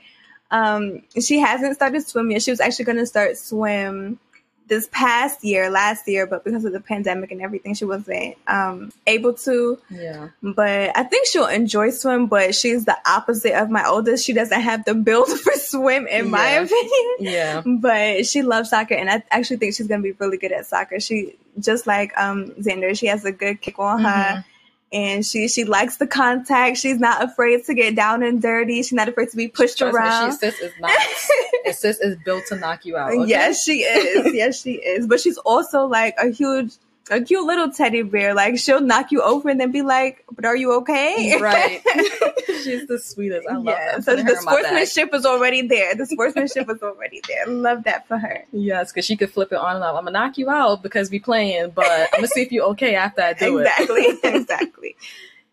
[0.52, 2.40] Um, she hasn't started swimming.
[2.40, 4.20] She was actually going to start swim
[4.68, 8.92] this past year, last year, but because of the pandemic and everything, she wasn't um,
[9.06, 9.80] able to.
[9.90, 10.30] Yeah.
[10.42, 14.26] But I think she'll enjoy swim, but she's the opposite of my oldest.
[14.26, 16.32] She doesn't have the build for swim, in yeah.
[16.32, 17.16] my opinion.
[17.20, 17.62] Yeah.
[17.66, 20.66] But she loves soccer, and I actually think she's going to be really good at
[20.66, 21.00] soccer.
[21.00, 24.46] She, just like um, Xander, she has a good kick on her.
[24.94, 26.78] And she she likes the contact.
[26.78, 28.84] She's not afraid to get down and dirty.
[28.84, 30.28] She's not afraid to be pushed Trust around.
[30.30, 30.92] Me, she sis is not.
[31.74, 33.12] sis is built to knock you out.
[33.12, 33.28] Okay?
[33.28, 34.34] Yes, she is.
[34.34, 35.08] yes, she is.
[35.08, 36.74] But she's also like a huge
[37.12, 38.34] a cute little teddy bear.
[38.34, 41.82] Like she'll knock you over and then be like, "But are you okay?" Right.
[42.64, 43.48] She's the sweetest.
[43.48, 44.00] I love yeah.
[44.00, 45.96] So the sportsmanship was already there.
[45.96, 47.46] The sportsmanship was already there.
[47.48, 48.46] Love that for her.
[48.52, 49.96] Yes, because she could flip it on and off.
[49.98, 52.96] I'm gonna knock you out because we playing, but I'm gonna see if you're okay
[52.96, 54.02] after I do exactly.
[54.02, 54.10] it.
[54.24, 54.40] Exactly.
[54.40, 54.96] exactly.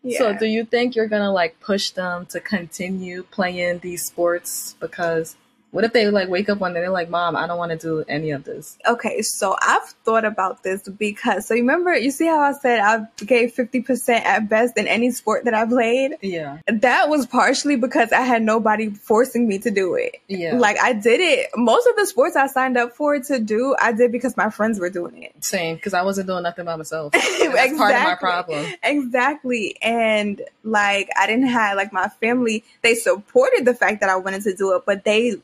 [0.05, 0.17] Yeah.
[0.17, 5.37] So, do you think you're gonna like push them to continue playing these sports because
[5.73, 7.77] what if they like wake up one day they're like, Mom, I don't want to
[7.77, 8.77] do any of this?
[8.87, 12.79] Okay, so I've thought about this because so you remember you see how I said
[12.79, 16.17] I gave fifty percent at best in any sport that I played?
[16.21, 16.59] Yeah.
[16.67, 20.17] That was partially because I had nobody forcing me to do it.
[20.27, 20.57] Yeah.
[20.57, 21.49] Like I did it.
[21.55, 24.79] Most of the sports I signed up for to do, I did because my friends
[24.79, 25.43] were doing it.
[25.43, 27.15] Same, because I wasn't doing nothing by myself.
[27.15, 27.77] exactly.
[27.79, 28.65] part of my problem.
[28.83, 29.75] Exactly.
[29.81, 34.43] And like I didn't have like my family, they supported the fact that I wanted
[34.43, 35.41] to do it, but they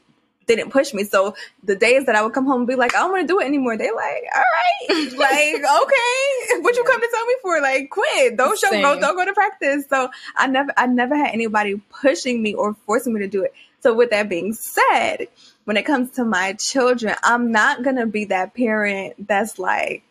[0.55, 1.03] didn't push me.
[1.03, 3.27] So the days that I would come home and be like, I don't want to
[3.27, 7.35] do it anymore, they like, all right, like, okay, what you come to tell me
[7.41, 7.61] for?
[7.61, 8.37] Like, quit.
[8.37, 9.85] Don't show, go, don't go to practice.
[9.89, 13.53] So I never, I never had anybody pushing me or forcing me to do it.
[13.81, 15.27] So with that being said,
[15.65, 20.03] when it comes to my children, I'm not gonna be that parent that's like,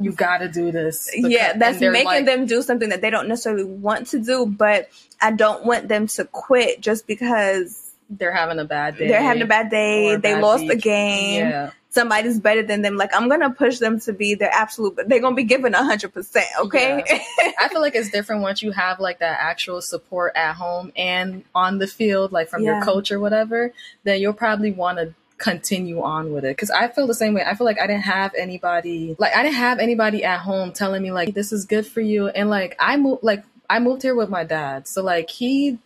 [0.00, 1.08] you gotta do this.
[1.14, 4.88] Yeah, that's making like, them do something that they don't necessarily want to do, but
[5.20, 7.81] I don't want them to quit just because
[8.18, 9.08] they're having a bad day.
[9.08, 10.16] They're having a bad day.
[10.16, 11.46] They bad lost a game.
[11.46, 11.70] Yeah.
[11.90, 12.96] Somebody's better than them.
[12.96, 14.98] Like I'm gonna push them to be their absolute.
[15.06, 16.46] They're gonna be given a hundred percent.
[16.60, 17.04] Okay.
[17.06, 17.52] Yeah.
[17.60, 21.44] I feel like it's different once you have like that actual support at home and
[21.54, 22.76] on the field, like from yeah.
[22.76, 23.72] your coach or whatever.
[24.04, 27.42] Then you'll probably want to continue on with it because i feel the same way
[27.44, 31.02] i feel like i didn't have anybody like i didn't have anybody at home telling
[31.02, 34.14] me like this is good for you and like i moved like i moved here
[34.14, 35.78] with my dad so like he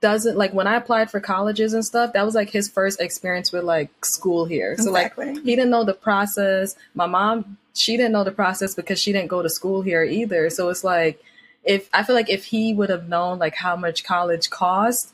[0.00, 3.52] doesn't like when I applied for colleges and stuff, that was like his first experience
[3.52, 4.76] with like school here.
[4.78, 5.34] So exactly.
[5.34, 6.74] like he didn't know the process.
[6.94, 10.48] My mom, she didn't know the process because she didn't go to school here either.
[10.50, 11.22] So it's like
[11.64, 15.12] if I feel like if he would have known like how much college cost,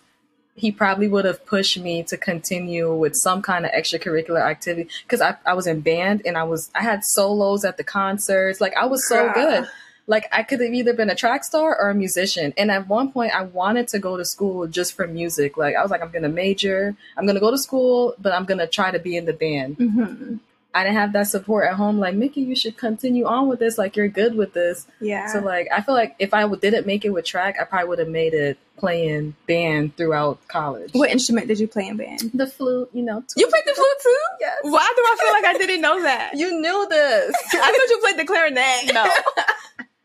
[0.54, 5.20] he probably would have pushed me to continue with some kind of extracurricular activity because
[5.20, 8.60] I, I was in band and I was I had solos at the concerts.
[8.60, 9.68] Like I was so good
[10.06, 12.54] like I could have either been a track star or a musician.
[12.56, 15.56] And at one point, I wanted to go to school just for music.
[15.56, 18.66] Like I was like, I'm gonna major, I'm gonna go to school, but I'm gonna
[18.66, 19.78] try to be in the band.
[19.78, 20.36] Mm-hmm.
[20.76, 21.98] I didn't have that support at home.
[21.98, 23.78] Like Nikki, you should continue on with this.
[23.78, 24.86] Like you're good with this.
[25.00, 25.26] Yeah.
[25.28, 27.98] So like I feel like if I didn't make it with track, I probably would
[27.98, 30.90] have made it playing band throughout college.
[30.92, 32.30] What instrument did you play in band?
[32.34, 32.90] The flute.
[32.92, 33.24] You know.
[33.36, 34.18] You played the flute too.
[34.38, 34.58] Yes.
[34.64, 36.32] Why do I feel like I didn't know that?
[36.34, 37.34] you knew this.
[37.54, 38.92] I thought you played the clarinet.
[38.92, 39.10] No.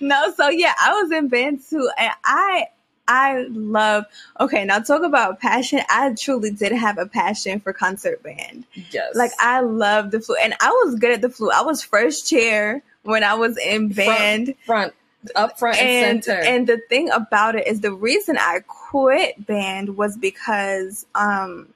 [0.00, 2.66] no, so yeah, I was in band too, and I
[3.06, 4.04] I love.
[4.38, 5.80] Okay, now talk about passion.
[5.88, 8.66] I truly did have a passion for concert band.
[8.90, 11.52] Yes, like I love the flute, and I was good at the flute.
[11.54, 14.54] I was first chair when I was in band.
[14.64, 14.94] Front, front
[15.34, 16.40] up front and, and, center.
[16.40, 21.68] And the thing about it is the reason I quit band was because um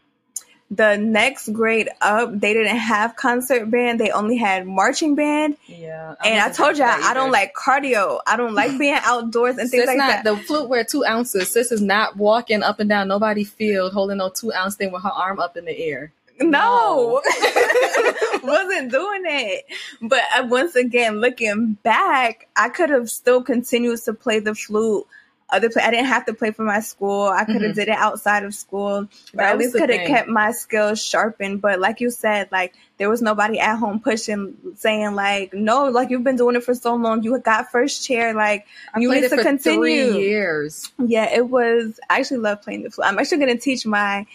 [0.72, 4.00] the next grade up, they didn't have concert band.
[4.00, 5.58] They only had marching band.
[5.66, 6.14] Yeah.
[6.18, 8.20] I and I told you I, don't like cardio.
[8.26, 10.24] I don't like being outdoors and things Sis like not, that.
[10.24, 11.50] The flute wear two ounces.
[11.50, 15.02] Sis is not walking up and down nobody field holding no two ounce thing with
[15.02, 16.10] her arm up in the air.
[16.40, 17.20] No.
[18.42, 19.66] wasn't doing it.
[20.00, 25.06] But uh, once again, looking back, I could have still continued to play the flute
[25.52, 25.82] other play.
[25.82, 27.28] I didn't have to play for my school.
[27.28, 27.72] I could have mm-hmm.
[27.72, 29.08] did it outside of school.
[29.34, 31.60] But at least could have kept my skills sharpened.
[31.60, 36.10] But like you said, like there was nobody at home pushing, saying like, no, like
[36.10, 37.22] you've been doing it for so long.
[37.22, 38.34] You got first chair.
[38.34, 40.16] Like I you need to continue.
[40.18, 40.90] years.
[40.98, 42.00] Yeah, it was.
[42.10, 43.06] I actually love playing the flute.
[43.06, 44.26] I'm actually going to teach my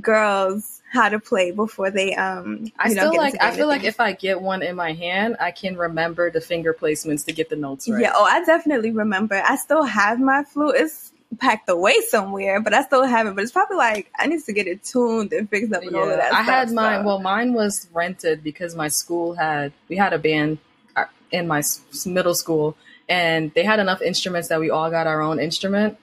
[0.00, 4.12] girls how to play before they um I still like I feel like if I
[4.12, 7.88] get one in my hand, I can remember the finger placements to get the notes
[7.88, 8.02] right.
[8.02, 9.42] Yeah, oh I definitely remember.
[9.42, 10.74] I still have my flute.
[10.76, 13.34] It's packed away somewhere, but I still have it.
[13.34, 15.98] But it's probably like I need to get it tuned and fixed up and yeah,
[15.98, 16.34] all of that.
[16.34, 17.00] I had mine.
[17.00, 17.06] So.
[17.06, 20.58] Well, mine was rented because my school had we had a band
[20.94, 21.62] uh, in my
[22.04, 22.76] middle school,
[23.08, 25.96] and they had enough instruments that we all got our own instrument.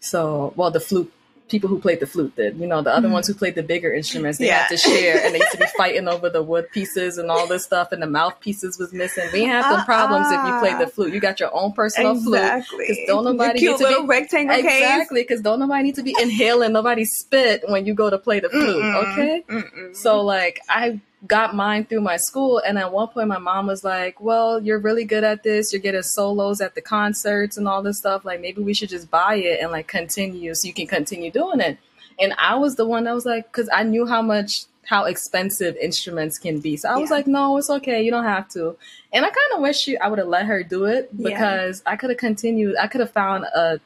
[0.00, 1.12] So, well, the flute
[1.50, 2.56] people who played the flute did.
[2.56, 4.62] You know, the other mm ones who played the bigger instruments, they yeah.
[4.62, 7.48] had to share, and they used to be fighting over the wood pieces and all
[7.48, 9.28] this stuff, and the mouthpieces was missing.
[9.32, 11.12] We have some uh, problems uh, if you play the flute.
[11.12, 12.76] You got your own personal exactly.
[12.76, 15.96] flute because don't nobody cute need to little be rectangle exactly because don't nobody need
[15.96, 18.82] to be inhaling nobody spit when you go to play the flute.
[18.82, 19.12] Mm-mm.
[19.12, 19.96] Okay, Mm-mm.
[19.96, 22.58] so like I got mine through my school.
[22.58, 25.72] And at one point, my mom was like, Well, you're really good at this.
[25.72, 28.24] You're getting solos at the concerts and all this stuff.
[28.24, 31.60] Like, maybe we should just buy it and like continue so you can continue doing
[31.60, 31.78] it.
[32.18, 35.76] And I was the one that was like, because I knew how much how expensive
[35.76, 36.76] instruments can be.
[36.76, 38.02] So I was like, no, it's okay.
[38.02, 38.76] You don't have to.
[39.12, 41.92] And I kind of wish she, I would have let her do it because yeah.
[41.92, 42.76] I could have continued.
[42.76, 43.80] I could have found a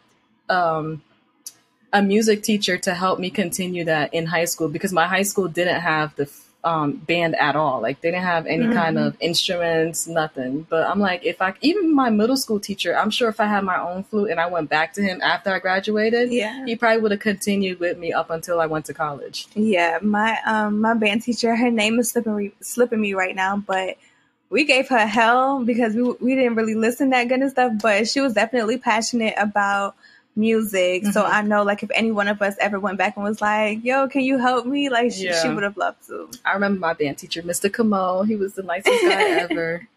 [0.49, 1.03] um,
[1.93, 5.47] a music teacher to help me continue that in high school because my high school
[5.47, 6.27] didn't have the
[6.65, 7.81] um, band at all.
[7.81, 8.73] Like they didn't have any mm-hmm.
[8.73, 10.67] kind of instruments, nothing.
[10.69, 13.65] But I'm like, if I even my middle school teacher, I'm sure if I had
[13.65, 17.03] my own flute and I went back to him after I graduated, yeah, he probably
[17.03, 19.47] would have continued with me up until I went to college.
[19.55, 23.99] Yeah, my um my band teacher, her name is slipping slipping me right now, but
[24.51, 27.73] we gave her hell because we we didn't really listen that good and stuff.
[27.83, 29.97] But she was definitely passionate about
[30.37, 31.03] music.
[31.03, 31.13] Mm-hmm.
[31.13, 33.85] So I know like if any one of us ever went back and was like,
[33.85, 34.89] yo, can you help me?
[34.89, 35.43] Like she, yeah.
[35.43, 36.31] she would have loved to.
[36.45, 37.73] I remember my band teacher, Mr.
[37.73, 38.23] Camo.
[38.23, 39.89] He was the nicest guy ever.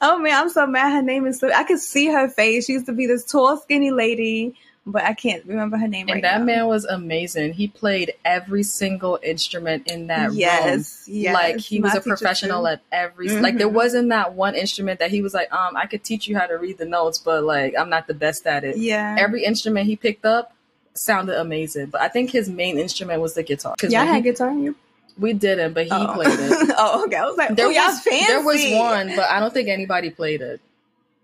[0.00, 2.66] Oh man, I'm so mad her name is so I could see her face.
[2.66, 6.16] She used to be this tall, skinny lady but I can't remember her name and
[6.16, 6.44] right that now.
[6.44, 7.52] man was amazing.
[7.52, 11.16] He played every single instrument in that yes, room.
[11.16, 13.28] Yes, like he was a professional at every.
[13.28, 13.42] Mm-hmm.
[13.42, 16.36] Like there wasn't that one instrument that he was like, um, I could teach you
[16.36, 18.76] how to read the notes, but like I'm not the best at it.
[18.76, 19.16] Yeah.
[19.18, 20.54] Every instrument he picked up
[20.94, 23.76] sounded amazing, but I think his main instrument was the guitar.
[23.88, 24.52] Yeah, I had he, guitar.
[24.52, 24.74] You
[25.18, 26.12] we didn't, but he oh.
[26.14, 26.74] played it.
[26.78, 27.16] oh, okay.
[27.16, 28.26] I was like, there oh, was, fancy.
[28.26, 30.60] There was one, but I don't think anybody played it.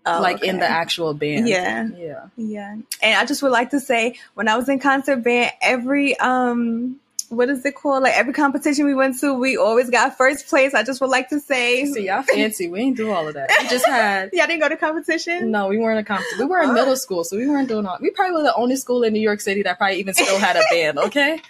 [0.05, 0.47] Oh, like okay.
[0.47, 1.47] in the actual band.
[1.47, 1.87] Yeah.
[1.95, 2.27] Yeah.
[2.37, 2.75] Yeah.
[3.01, 6.99] And I just would like to say when I was in concert band, every um
[7.29, 8.03] what is it called?
[8.03, 10.73] Like every competition we went to, we always got first place.
[10.73, 11.85] I just would like to say.
[11.85, 12.67] See, y'all fancy.
[12.67, 13.51] We ain't do all of that.
[13.61, 14.31] We just had.
[14.33, 15.51] y'all didn't go to competition?
[15.51, 16.39] No, we weren't a competition.
[16.39, 17.97] We were in middle school, so we weren't doing all.
[18.01, 20.55] We probably were the only school in New York City that probably even still had
[20.55, 20.97] a band.
[20.99, 21.39] Okay.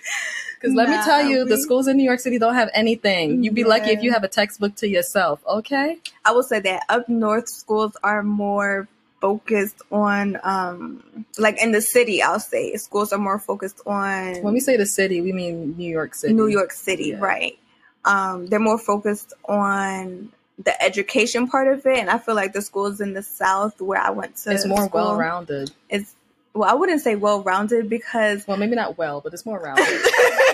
[0.59, 1.49] Because let nah, me tell you, we...
[1.49, 3.43] the schools in New York City don't have anything.
[3.43, 3.67] You'd be yeah.
[3.67, 5.41] lucky if you have a textbook to yourself.
[5.47, 5.97] Okay.
[6.25, 8.87] I will say that up north schools are more
[9.21, 14.53] focused on um like in the city i'll say schools are more focused on when
[14.53, 17.19] we say the city we mean new york city new york city yeah.
[17.19, 17.59] right
[18.05, 20.31] um they're more focused on
[20.63, 23.99] the education part of it and i feel like the schools in the south where
[23.99, 26.15] i went to it's more well-rounded it's
[26.53, 29.85] well i wouldn't say well-rounded because well maybe not well but it's more rounded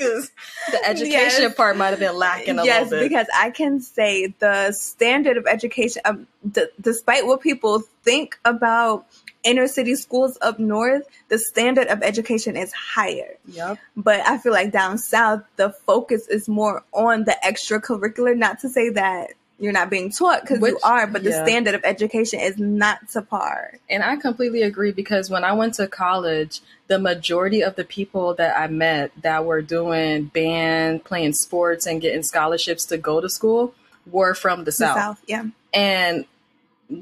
[0.00, 0.30] because
[0.70, 1.54] the education yes.
[1.54, 3.08] part might have been lacking a yes, little bit.
[3.08, 9.06] because I can say the standard of education, um, d- despite what people think about
[9.42, 13.36] inner city schools up north, the standard of education is higher.
[13.46, 13.78] Yep.
[13.96, 18.36] But I feel like down south, the focus is more on the extracurricular.
[18.36, 21.44] Not to say that you're not being taught because you are, but the yeah.
[21.44, 23.74] standard of education is not to par.
[23.90, 28.34] And I completely agree because when I went to college, the majority of the people
[28.34, 33.28] that I met that were doing band, playing sports, and getting scholarships to go to
[33.28, 33.74] school
[34.10, 34.96] were from the, the South.
[34.96, 35.22] South.
[35.26, 35.44] Yeah.
[35.74, 36.24] And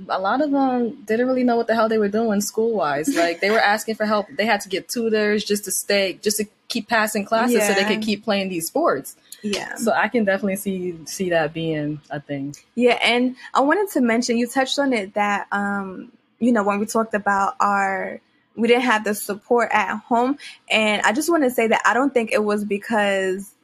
[0.08, 3.08] a lot of them didn't really know what the hell they were doing school wise.
[3.18, 4.26] Like they were asking for help.
[4.36, 7.68] They had to get tutors just to stay, just to keep passing classes yeah.
[7.68, 9.16] so they could keep playing these sports.
[9.42, 9.74] Yeah.
[9.76, 12.54] So I can definitely see see that being a thing.
[12.74, 16.78] Yeah, and I wanted to mention you touched on it that um you know when
[16.78, 18.20] we talked about our
[18.56, 20.38] we didn't have the support at home
[20.70, 23.54] and I just want to say that I don't think it was because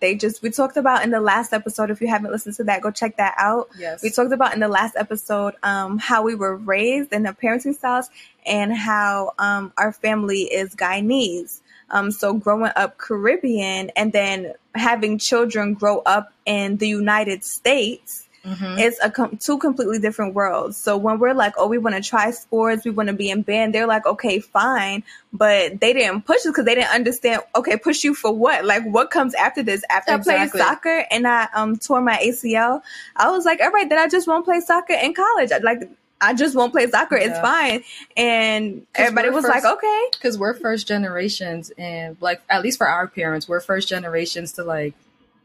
[0.00, 2.82] they just we talked about in the last episode if you haven't listened to that
[2.82, 3.68] go check that out.
[3.78, 4.02] Yes.
[4.02, 7.74] We talked about in the last episode um, how we were raised and the parenting
[7.74, 8.08] styles
[8.46, 11.60] and how um, our family is guyanese.
[11.90, 18.21] Um, so growing up Caribbean and then having children grow up in the United States,
[18.44, 18.78] mm-hmm.
[18.78, 20.76] it's a com- two completely different worlds.
[20.76, 23.42] So when we're like, oh, we want to try sports, we want to be in
[23.42, 27.42] band, they're like, okay, fine, but they didn't push us because they didn't understand.
[27.54, 28.64] Okay, push you for what?
[28.64, 29.82] Like, what comes after this?
[29.90, 30.34] After exactly.
[30.34, 32.82] I played soccer and I um tore my ACL,
[33.16, 35.50] I was like, all right, then I just won't play soccer in college.
[35.62, 35.88] Like
[36.22, 37.18] I just won't play soccer.
[37.18, 37.30] Yeah.
[37.30, 37.82] It's fine.
[38.16, 40.04] And everybody was first, like, okay.
[40.12, 44.64] Because we're first generations and like at least for our parents, we're first generations to
[44.64, 44.94] like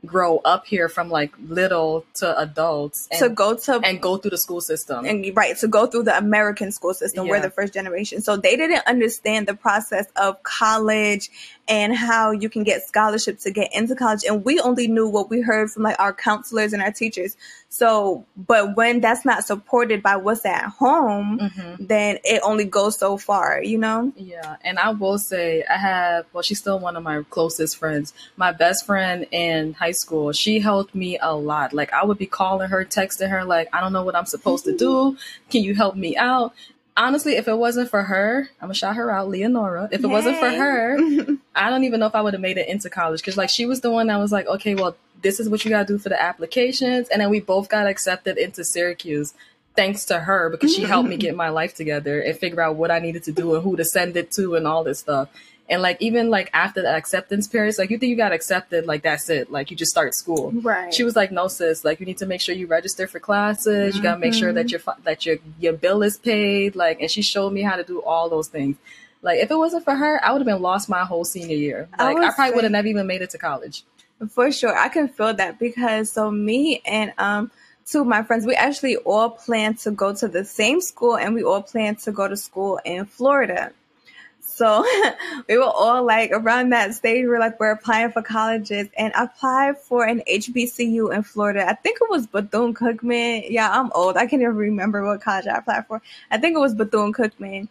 [0.05, 4.31] grow up here from like little to adults and, to go to and go through
[4.31, 5.05] the school system.
[5.05, 7.25] And right to go through the american school system.
[7.25, 7.31] Yeah.
[7.31, 8.21] we're the first generation.
[8.21, 11.31] So they didn't understand the process of college
[11.67, 14.23] and how you can get scholarships to get into college.
[14.27, 17.35] And we only knew what we heard from like our counselors and our teachers.
[17.69, 21.85] So, but when that's not supported by what's at home, mm-hmm.
[21.85, 24.13] then it only goes so far, you know?
[24.15, 24.55] Yeah.
[24.61, 28.13] And I will say, I have, well, she's still one of my closest friends.
[28.37, 31.73] My best friend in high school, she helped me a lot.
[31.73, 34.63] Like, I would be calling her, texting her, like, I don't know what I'm supposed
[34.65, 35.17] to do.
[35.49, 36.53] Can you help me out?
[36.97, 39.87] honestly, if it wasn't for her, I'm gonna shout her out, Leonora.
[39.91, 40.11] If it hey.
[40.11, 40.97] wasn't for her,
[41.57, 43.65] I don't even know if I would have made it into college because like she
[43.65, 46.09] was the one that was like, okay, well, this is what you gotta do for
[46.09, 49.33] the applications, and then we both got accepted into Syracuse
[49.77, 52.91] thanks to her because she helped me get my life together and figure out what
[52.91, 55.29] I needed to do and who to send it to and all this stuff.
[55.69, 59.03] And like even like after the acceptance period, like you think you got accepted, like
[59.03, 59.51] that's it.
[59.51, 60.51] Like you just start school.
[60.51, 60.93] Right.
[60.93, 61.85] She was like, no, sis.
[61.85, 63.89] Like you need to make sure you register for classes.
[63.93, 63.97] Mm-hmm.
[63.97, 64.89] You gotta make sure that mm-hmm.
[64.89, 66.75] your that your your bill is paid.
[66.75, 68.77] Like, and she showed me how to do all those things.
[69.21, 71.89] Like if it wasn't for her, I would have been lost my whole senior year.
[71.97, 73.83] Like I, I probably would have never even made it to college.
[74.29, 77.51] For sure, I can feel that because so me and um
[77.85, 81.33] two of my friends, we actually all plan to go to the same school and
[81.33, 83.71] we all plan to go to school in Florida.
[84.41, 84.83] So
[85.47, 87.23] we were all like around that stage.
[87.23, 91.65] We are like, we're applying for colleges and I applied for an HBCU in Florida.
[91.67, 93.47] I think it was Bethune Cookman.
[93.49, 94.17] Yeah, I'm old.
[94.17, 96.01] I can't even remember what college I applied for.
[96.31, 97.69] I think it was Bethune Cookman.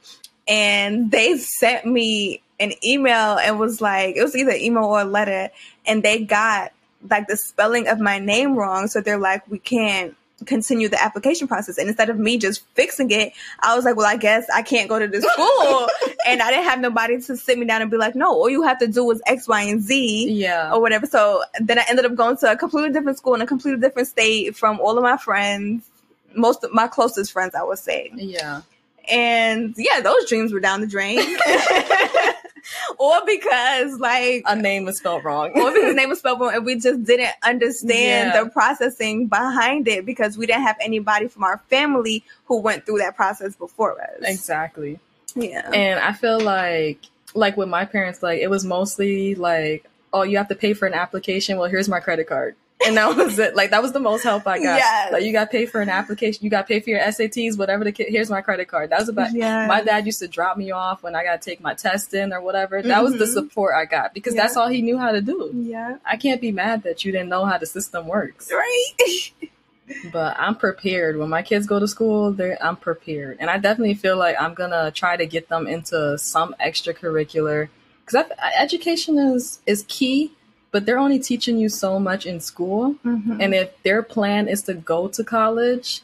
[0.48, 5.04] And they sent me an email and was like, it was either email or a
[5.04, 5.50] letter.
[5.86, 6.72] And they got
[7.08, 8.88] like the spelling of my name wrong.
[8.88, 11.78] So they're like, we can't continue the application process.
[11.78, 14.88] And instead of me just fixing it, I was like, well, I guess I can't
[14.88, 15.88] go to this school.
[16.26, 18.62] and I didn't have nobody to sit me down and be like, no, all you
[18.62, 20.30] have to do is X, Y, and Z.
[20.30, 20.72] Yeah.
[20.72, 21.06] Or whatever.
[21.06, 24.08] So then I ended up going to a completely different school in a completely different
[24.08, 25.88] state from all of my friends,
[26.34, 28.10] most of my closest friends, I would say.
[28.14, 28.62] Yeah.
[29.10, 31.18] And yeah, those dreams were down the drain.
[32.98, 36.54] or because like a name was spelled wrong, or because the name was spelled wrong,
[36.54, 38.42] and we just didn't understand yeah.
[38.42, 42.98] the processing behind it because we didn't have anybody from our family who went through
[42.98, 44.18] that process before us.
[44.22, 44.98] Exactly.
[45.34, 45.70] Yeah.
[45.70, 47.00] And I feel like,
[47.34, 50.86] like with my parents, like it was mostly like, oh, you have to pay for
[50.86, 51.58] an application.
[51.58, 53.56] Well, here's my credit card and that was it.
[53.56, 54.78] Like that was the most help I got.
[54.78, 55.12] Yes.
[55.12, 57.58] Like you got to pay for an application, you got to pay for your SATs,
[57.58, 58.08] whatever the kid.
[58.08, 58.90] Here's my credit card.
[58.90, 59.32] That was about.
[59.32, 59.68] Yes.
[59.68, 62.32] My dad used to drop me off when I got to take my test in
[62.32, 62.82] or whatever.
[62.82, 63.04] That mm-hmm.
[63.04, 63.32] was the mm-hmm.
[63.32, 64.42] support I got because yeah.
[64.42, 65.50] that's all he knew how to do.
[65.54, 68.50] Yeah, I can't be mad that you didn't know how the system works.
[68.52, 69.32] Right.
[70.12, 71.16] but I'm prepared.
[71.16, 74.54] When my kids go to school, They I'm prepared, and I definitely feel like I'm
[74.54, 77.68] gonna try to get them into some extracurricular
[78.04, 78.26] because
[78.58, 80.32] education is is key
[80.70, 82.94] but they're only teaching you so much in school.
[83.04, 83.40] Mm-hmm.
[83.40, 86.02] And if their plan is to go to college,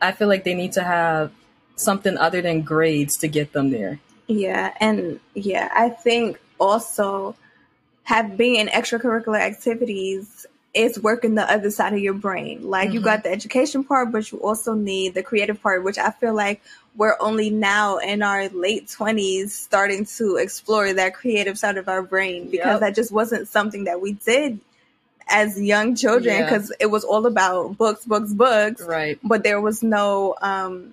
[0.00, 1.32] I feel like they need to have
[1.76, 4.00] something other than grades to get them there.
[4.26, 7.36] Yeah, and yeah, I think also
[8.04, 12.68] have being in extracurricular activities is working the other side of your brain.
[12.68, 12.94] Like mm-hmm.
[12.94, 16.34] you got the education part, but you also need the creative part, which I feel
[16.34, 16.62] like
[16.96, 22.02] we're only now in our late 20s starting to explore that creative side of our
[22.02, 22.80] brain because yep.
[22.80, 24.58] that just wasn't something that we did
[25.28, 26.84] as young children because yeah.
[26.84, 30.92] it was all about books books books right but there was no um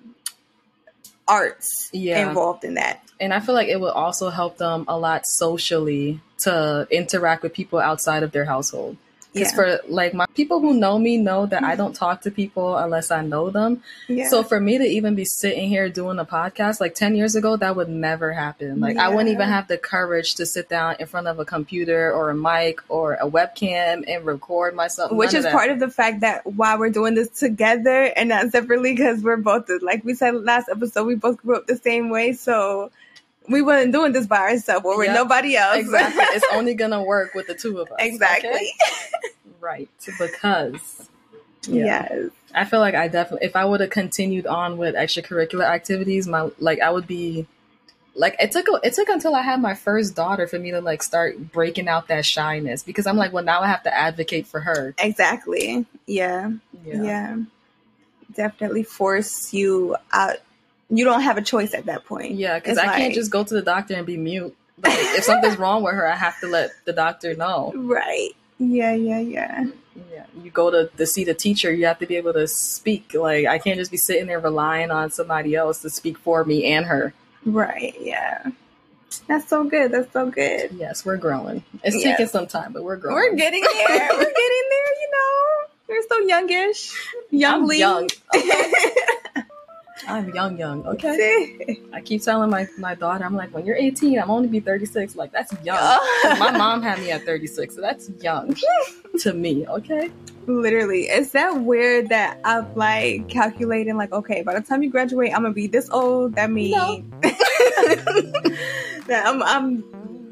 [1.28, 2.26] arts yeah.
[2.26, 6.20] involved in that and i feel like it would also help them a lot socially
[6.38, 8.96] to interact with people outside of their household
[9.32, 9.56] because yeah.
[9.56, 11.78] for like my people who know me know that I mm-hmm.
[11.78, 13.82] don't talk to people unless I know them.
[14.08, 14.28] Yeah.
[14.28, 17.56] So for me to even be sitting here doing a podcast like 10 years ago,
[17.56, 18.80] that would never happen.
[18.80, 19.06] Like yeah.
[19.06, 22.30] I wouldn't even have the courage to sit down in front of a computer or
[22.30, 25.12] a mic or a webcam and record myself.
[25.12, 28.50] Which is of part of the fact that why we're doing this together and not
[28.50, 32.10] separately because we're both, like we said last episode, we both grew up the same
[32.10, 32.34] way.
[32.34, 32.90] So
[33.48, 35.16] we weren't doing this by ourselves or with yep.
[35.16, 35.78] nobody else.
[35.78, 36.24] Exactly.
[36.28, 37.96] it's only gonna work with the two of us.
[37.98, 38.50] Exactly.
[38.50, 38.72] Okay?
[39.60, 39.88] right.
[40.18, 41.08] Because
[41.66, 41.84] yeah.
[42.10, 42.30] yes.
[42.54, 46.50] I feel like I definitely if I would have continued on with extracurricular activities, my
[46.58, 47.46] like I would be
[48.14, 51.02] like it took it took until I had my first daughter for me to like
[51.02, 54.60] start breaking out that shyness because I'm like, well, now I have to advocate for
[54.60, 54.94] her.
[54.98, 55.86] Exactly.
[56.06, 56.52] Yeah.
[56.84, 57.02] Yeah.
[57.02, 57.36] yeah.
[58.34, 60.36] Definitely force you out.
[60.94, 62.32] You don't have a choice at that point.
[62.32, 64.54] Yeah, because I like, can't just go to the doctor and be mute.
[64.82, 67.72] Like if something's wrong with her, I have to let the doctor know.
[67.74, 68.30] Right.
[68.58, 68.92] Yeah.
[68.92, 69.20] Yeah.
[69.20, 69.64] Yeah.
[70.12, 70.26] Yeah.
[70.42, 73.14] You go to, to see the teacher, you have to be able to speak.
[73.14, 76.66] Like I can't just be sitting there relying on somebody else to speak for me
[76.66, 77.14] and her.
[77.46, 77.94] Right.
[77.98, 78.50] Yeah.
[79.26, 79.92] That's so good.
[79.92, 80.72] That's so good.
[80.72, 81.64] Yes, we're growing.
[81.82, 82.04] It's yes.
[82.04, 83.16] taking some time, but we're growing.
[83.16, 84.08] We're getting there.
[84.10, 84.92] we're getting there.
[85.00, 86.94] You know, we're so youngish,
[87.32, 87.78] youngly.
[87.78, 88.08] young.
[88.34, 88.72] Okay.
[90.08, 90.86] I'm young, young.
[90.86, 91.80] Okay.
[91.92, 95.16] I keep telling my, my daughter, I'm like, when you're 18, I'm only be 36.
[95.16, 95.98] Like that's young.
[96.38, 98.56] my mom had me at 36, so that's young
[99.20, 99.66] to me.
[99.66, 100.10] Okay.
[100.46, 103.96] Literally, is that weird that I'm like calculating?
[103.96, 106.34] Like, okay, by the time you graduate, I'm gonna be this old.
[106.34, 107.04] That means no.
[109.06, 109.84] that I'm, I'm.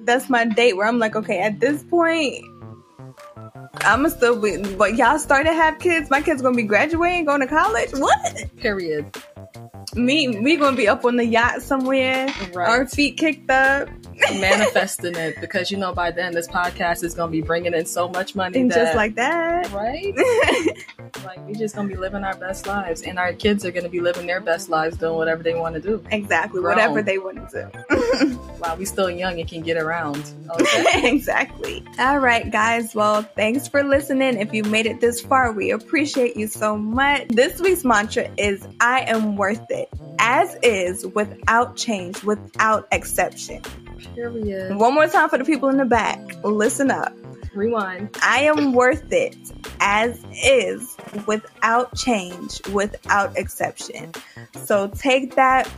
[0.04, 2.44] That's my date where I'm like, okay, at this point,
[3.82, 4.56] I'ma still be.
[4.74, 6.10] But y'all started to have kids.
[6.10, 7.90] My kids gonna be graduating, going to college.
[7.92, 8.56] What?
[8.56, 9.16] Period
[9.94, 12.68] me we gonna be up on the yacht somewhere, right.
[12.68, 13.88] our feet kicked up,
[14.40, 18.08] manifesting it because you know by then this podcast is gonna be bringing in so
[18.08, 20.14] much money, and that, just like that, right?
[21.24, 24.00] like we're just gonna be living our best lives, and our kids are gonna be
[24.00, 26.04] living their best lives, doing whatever they want to do.
[26.10, 26.76] Exactly, Grown.
[26.76, 28.34] whatever they want to do.
[28.58, 30.22] While we still young and can get around.
[30.50, 31.08] Okay?
[31.10, 31.84] exactly.
[31.98, 32.94] All right, guys.
[32.94, 34.38] Well, thanks for listening.
[34.38, 37.28] If you made it this far, we appreciate you so much.
[37.28, 43.62] This week's mantra is "I am worth it." As is, without change, without exception.
[44.14, 44.76] Period.
[44.76, 46.18] One more time for the people in the back.
[46.44, 47.12] Listen up.
[47.54, 48.16] Rewind.
[48.22, 49.36] I am worth it
[49.80, 50.96] as is
[51.26, 54.12] without change, without exception.
[54.54, 55.68] So take that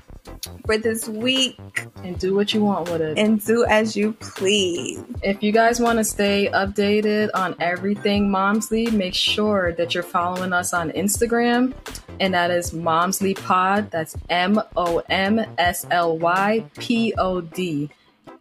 [0.67, 1.59] for this week
[2.05, 5.03] and do what you want with it and do as you please.
[5.23, 10.53] If you guys want to stay updated on everything Momsly, make sure that you're following
[10.53, 11.75] us on Instagram
[12.21, 13.91] and that is Momsly Pod.
[13.91, 17.91] That's M O M S L Y P O D.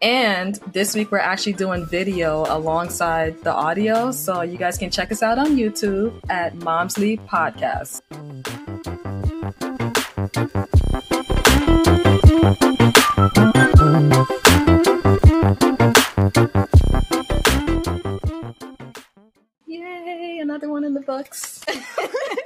[0.01, 4.11] And this week we're actually doing video alongside the audio.
[4.11, 8.01] So you guys can check us out on YouTube at Momsly Podcast.
[19.67, 21.63] Yay, another one in the books.